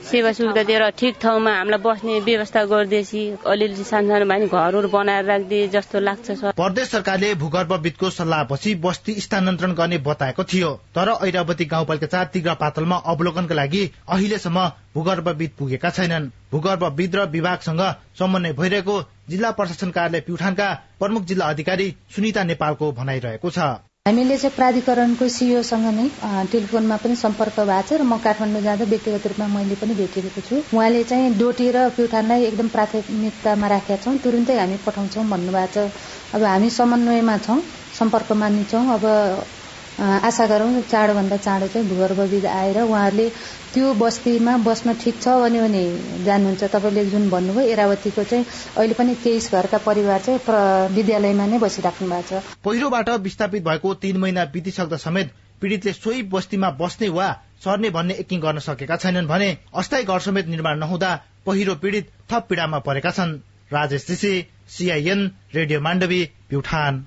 सेवा 0.00 0.32
सुविधा 0.32 0.62
दिएर 0.62 0.82
ठिक 0.98 1.16
ठाउँमा 1.22 1.52
हामीलाई 1.54 1.80
बस्ने 1.82 2.18
व्यवस्था 2.20 2.64
गरिदिएपछि 2.64 3.22
अलिअलि 3.46 3.84
सानो 3.84 4.08
सानो 4.08 4.46
घरहरू 4.46 4.88
बनाएर 4.88 5.24
राखिदिए 5.24 5.68
जस्तो 5.68 6.00
लाग्छ 6.00 6.30
प्रदेश 6.56 6.88
सरकारले 6.88 7.34
भूगर्भविदको 7.42 8.10
सल्लाहपछि 8.10 8.74
बस्ती 8.86 9.14
स्थानान्तरण 9.20 9.72
गर्ने 9.74 9.98
बताएको 10.08 10.44
थियो 10.44 10.70
तर 10.96 11.08
ऐरावती 11.26 11.64
गाउँपालिका 11.64 12.06
चार 12.06 12.30
तिग्रा 12.32 12.54
पातलमा 12.62 12.96
अवलोकनका 13.12 13.54
लागि 13.54 13.82
अहिलेसम्म 14.08 14.66
भूगर्भविद 14.94 15.50
पुगेका 15.58 15.90
छैनन्। 15.90 16.30
भूगर्भविद 16.52 17.16
र 17.16 17.26
विभागसँग 17.30 17.82
समन्वय 18.18 18.52
भइरहेको 18.52 18.96
जिल्ला 19.30 19.50
प्रशासन 19.50 19.90
कार्यालय 19.90 20.20
प्युठानका 20.20 20.68
प्रमुख 20.98 21.22
जिल्ला 21.24 21.46
अधिकारी 21.46 21.94
सुनिता 22.16 22.44
नेपालको 22.44 22.92
भनाइरहेको 22.92 23.50
छ। 23.50 23.58
हामीले 24.06 24.36
चाहिँ 24.36 24.54
प्राधिकरणको 24.56 25.26
सिओसँग 25.28 25.86
नै 25.92 26.04
टेलिफोनमा 26.52 26.96
पनि 27.02 27.16
सम्पर्क 27.22 27.58
भएको 27.60 27.82
छ 27.88 27.98
र 28.00 28.02
म 28.02 28.16
काठमाडौँ 28.18 28.62
जाँदा 28.64 28.84
व्यक्तिगत 28.88 29.26
रूपमा 29.28 29.48
मैले 29.50 29.76
पनि 29.76 29.94
भेटेको 29.94 30.40
छु। 30.40 30.56
उहाँले 30.72 31.02
चाहिँ 31.04 31.36
डोटी 31.36 31.66
र 31.68 31.84
प्युठानलाई 31.92 32.44
एकदम 32.46 32.68
प्राथमिकतामा 32.72 33.66
राखेका 33.68 34.00
छौँ। 34.00 34.16
तुरुन्तै 34.24 34.56
हामी 34.56 34.76
पठाउँछौँ 34.80 35.24
भन्नुभएको 35.28 35.72
छ। 35.76 36.32
अब 36.32 36.42
हामी 36.42 36.70
समन्वयमा 36.72 37.36
छौँ 37.44 37.60
सम्पर्कमा 37.92 38.48
नि 38.48 38.64
छौँ। 38.72 38.84
अब 38.88 39.04
आशा 39.98 40.46
गरौँ 40.46 40.80
चाँडोभन्दा 40.82 41.36
चाँडो 41.36 41.66
चाहिँ 41.66 41.86
भूगर्भविद 41.88 42.46
आएर 42.46 42.78
उहाँहरूले 42.82 43.28
त्यो 43.74 43.92
बस्तीमा 43.94 44.56
बस्न 44.64 44.94
ठिक 44.96 45.20
छ 45.22 45.28
भने 45.42 45.60
भने 45.60 45.82
जानुहुन्छ। 46.24 46.64
तपाईँले 46.64 47.04
जुन 47.10 47.28
भन्नुभयो 47.30 47.68
एरावतीको 47.68 48.24
चाहिँ 48.24 48.44
अहिले 48.76 48.94
पनि 48.94 49.14
तेइस 49.24 49.50
घरका 49.52 49.78
परिवार 49.84 50.20
चाहिँ 50.20 50.40
विद्यालयमा 50.94 51.46
नै 51.46 51.58
बसिराख्नु 51.58 52.08
भएको 52.08 52.40
छ। 52.40 52.42
पहिरोबाट 52.64 53.08
विस्थापित 53.20 53.64
भएको 53.64 53.94
तीन 54.00 54.16
महिना 54.16 54.44
बितिसक्दा 54.54 54.96
समेत 54.96 55.30
पीड़ितले 55.60 55.92
सोही 55.92 56.22
बस्तीमा 56.32 56.70
बस्ने 56.80 57.08
वा 57.10 57.28
सर्ने 57.60 57.90
भन्ने 57.90 58.14
यकिन 58.20 58.40
गर्न 58.40 58.58
सकेका 58.64 58.96
छैनन् 58.96 59.28
भने 59.28 59.48
अस्थायी 59.76 60.04
घर 60.04 60.20
समेत 60.20 60.46
निर्माण 60.48 60.78
नहुँदा 60.78 61.10
पहिरो 61.46 61.74
पीड़ित 61.76 62.10
थप 62.32 62.46
पीड़ामा 62.48 62.78
परेका 62.88 63.10
छन्। 63.10 63.38
Rajesh 63.70 64.06
CIN 64.70 65.30
radio 65.54 65.80
Mandavi 65.80 66.24
Pyuthan. 66.48 67.04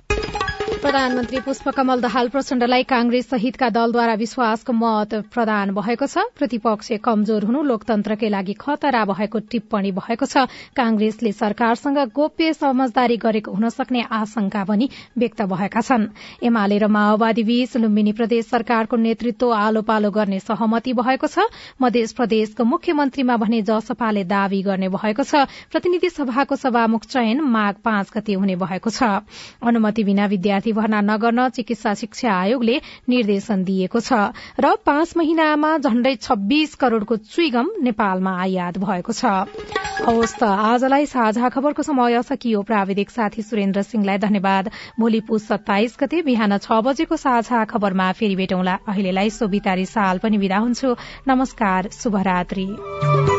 प्रधानमन्त्री 0.84 1.38
पुष्पकमल 1.40 2.00
दहाल 2.00 2.28
प्रचण्डलाई 2.28 2.82
कांग्रेस 2.82 3.28
सहितका 3.28 3.68
दलद्वारा 3.72 4.14
विश्वासको 4.14 4.72
मत 4.72 5.14
प्रदान 5.32 5.70
भएको 5.72 6.06
छ। 6.06 6.24
प्रतिपक्ष 6.36 7.00
कमजोर 7.00 7.44
हुनु 7.44 7.62
लोकतन्त्रकै 7.64 8.28
लागि 8.28 8.52
खतरा 8.60 9.04
भएको 9.08 9.38
टिप्पणी 9.48 9.92
भएको 9.96 10.26
छ। 10.28 10.44
कांग्रेसले 10.76 11.32
सरकारसँग 11.32 11.98
गोप्य 12.12 12.52
समझदारी 12.52 13.16
गरेको 13.16 13.52
हुन 13.52 13.68
सक्ने 13.70 14.02
आशंका 14.12 14.64
पनि 14.68 14.88
व्यक्त 15.16 15.40
भएका 15.48 15.80
छन्। 15.80 16.04
एमाले 16.44 16.78
र 16.78 16.86
माओवादी 16.92 17.42
बीच 17.42 17.76
लुम्बिनी 17.80 18.12
प्रदेश 18.12 18.44
सरकारको 18.52 18.96
नेतृत्व 18.98 19.56
आलो 19.56 19.82
पालो 19.88 20.10
गर्ने 20.12 20.40
सहमति 20.44 20.92
भएको 20.92 21.26
छ। 21.26 21.48
मध्य 21.80 22.12
प्रदेशको 22.12 22.60
मुख्यमन्त्रीमा 22.60 23.36
भने 23.40 23.62
जसपाले 23.64 24.24
दावी 24.28 24.60
गर्ने 24.68 24.92
भएको 24.92 25.24
छ। 25.24 25.48
प्रतिनिधि 25.72 26.12
सभाको 26.12 26.60
सभामुख 26.60 27.08
चयन 27.08 27.40
माघ 27.40 27.74
पाँच 27.80 28.12
गते 28.12 28.36
हुने 28.36 28.60
भएको 28.60 28.90
छ। 28.92 29.24
अनुमति 29.64 30.04
बिना 30.04 30.28
विद्यार्थी 30.28 30.72
भर्ना 30.74 31.00
नगर्न 31.02 31.48
चिकित्सा 31.50 31.94
शिक्षा 31.94 32.32
आयोगले 32.34 32.80
निर्देशन 33.08 33.64
दिएको 33.64 34.00
छ 34.00 34.12
र 34.60 34.74
पाँच 34.84 35.16
महिनामा 35.16 35.76
झण्डै 35.78 36.14
छब्बीस 36.16 36.74
करोड़को 36.74 37.16
चुइगम 37.16 37.70
नेपालमा 37.82 38.32
आयात 38.42 38.78
भएको 38.78 39.12
छ। 39.12 39.24
हवस् 40.04 40.36
त 40.36 40.42
आजलाई 40.44 41.06
साझा 41.06 41.48
खबरको 41.48 41.82
समय 41.82 42.22
सकियो। 42.22 42.62
प्राविधिक 42.62 43.10
साथी 43.10 43.42
सुरेन्द्र 43.42 43.82
सिंहलाई 43.84 44.18
धन्यवाद। 44.18 44.70
भोलि 45.00 45.20
पुस 45.28 45.46
सत्ताइस 45.48 45.96
गते 46.00 46.22
बिहान 46.22 46.58
छ 46.58 46.80
बजेको 46.84 47.16
साझा 47.16 47.64
खबरमा 47.64 48.10
फेरि 48.12 48.36
भेटौँला। 48.36 48.74
अहिलेलाई 48.88 49.30
सोभितारी 49.30 49.86
साल 49.86 50.18
पनि 50.18 50.38
विदा 50.38 50.58
हुन्छु। 50.58 50.96
नमस्कार 51.28 51.88
शुभरात्री। 51.92 53.33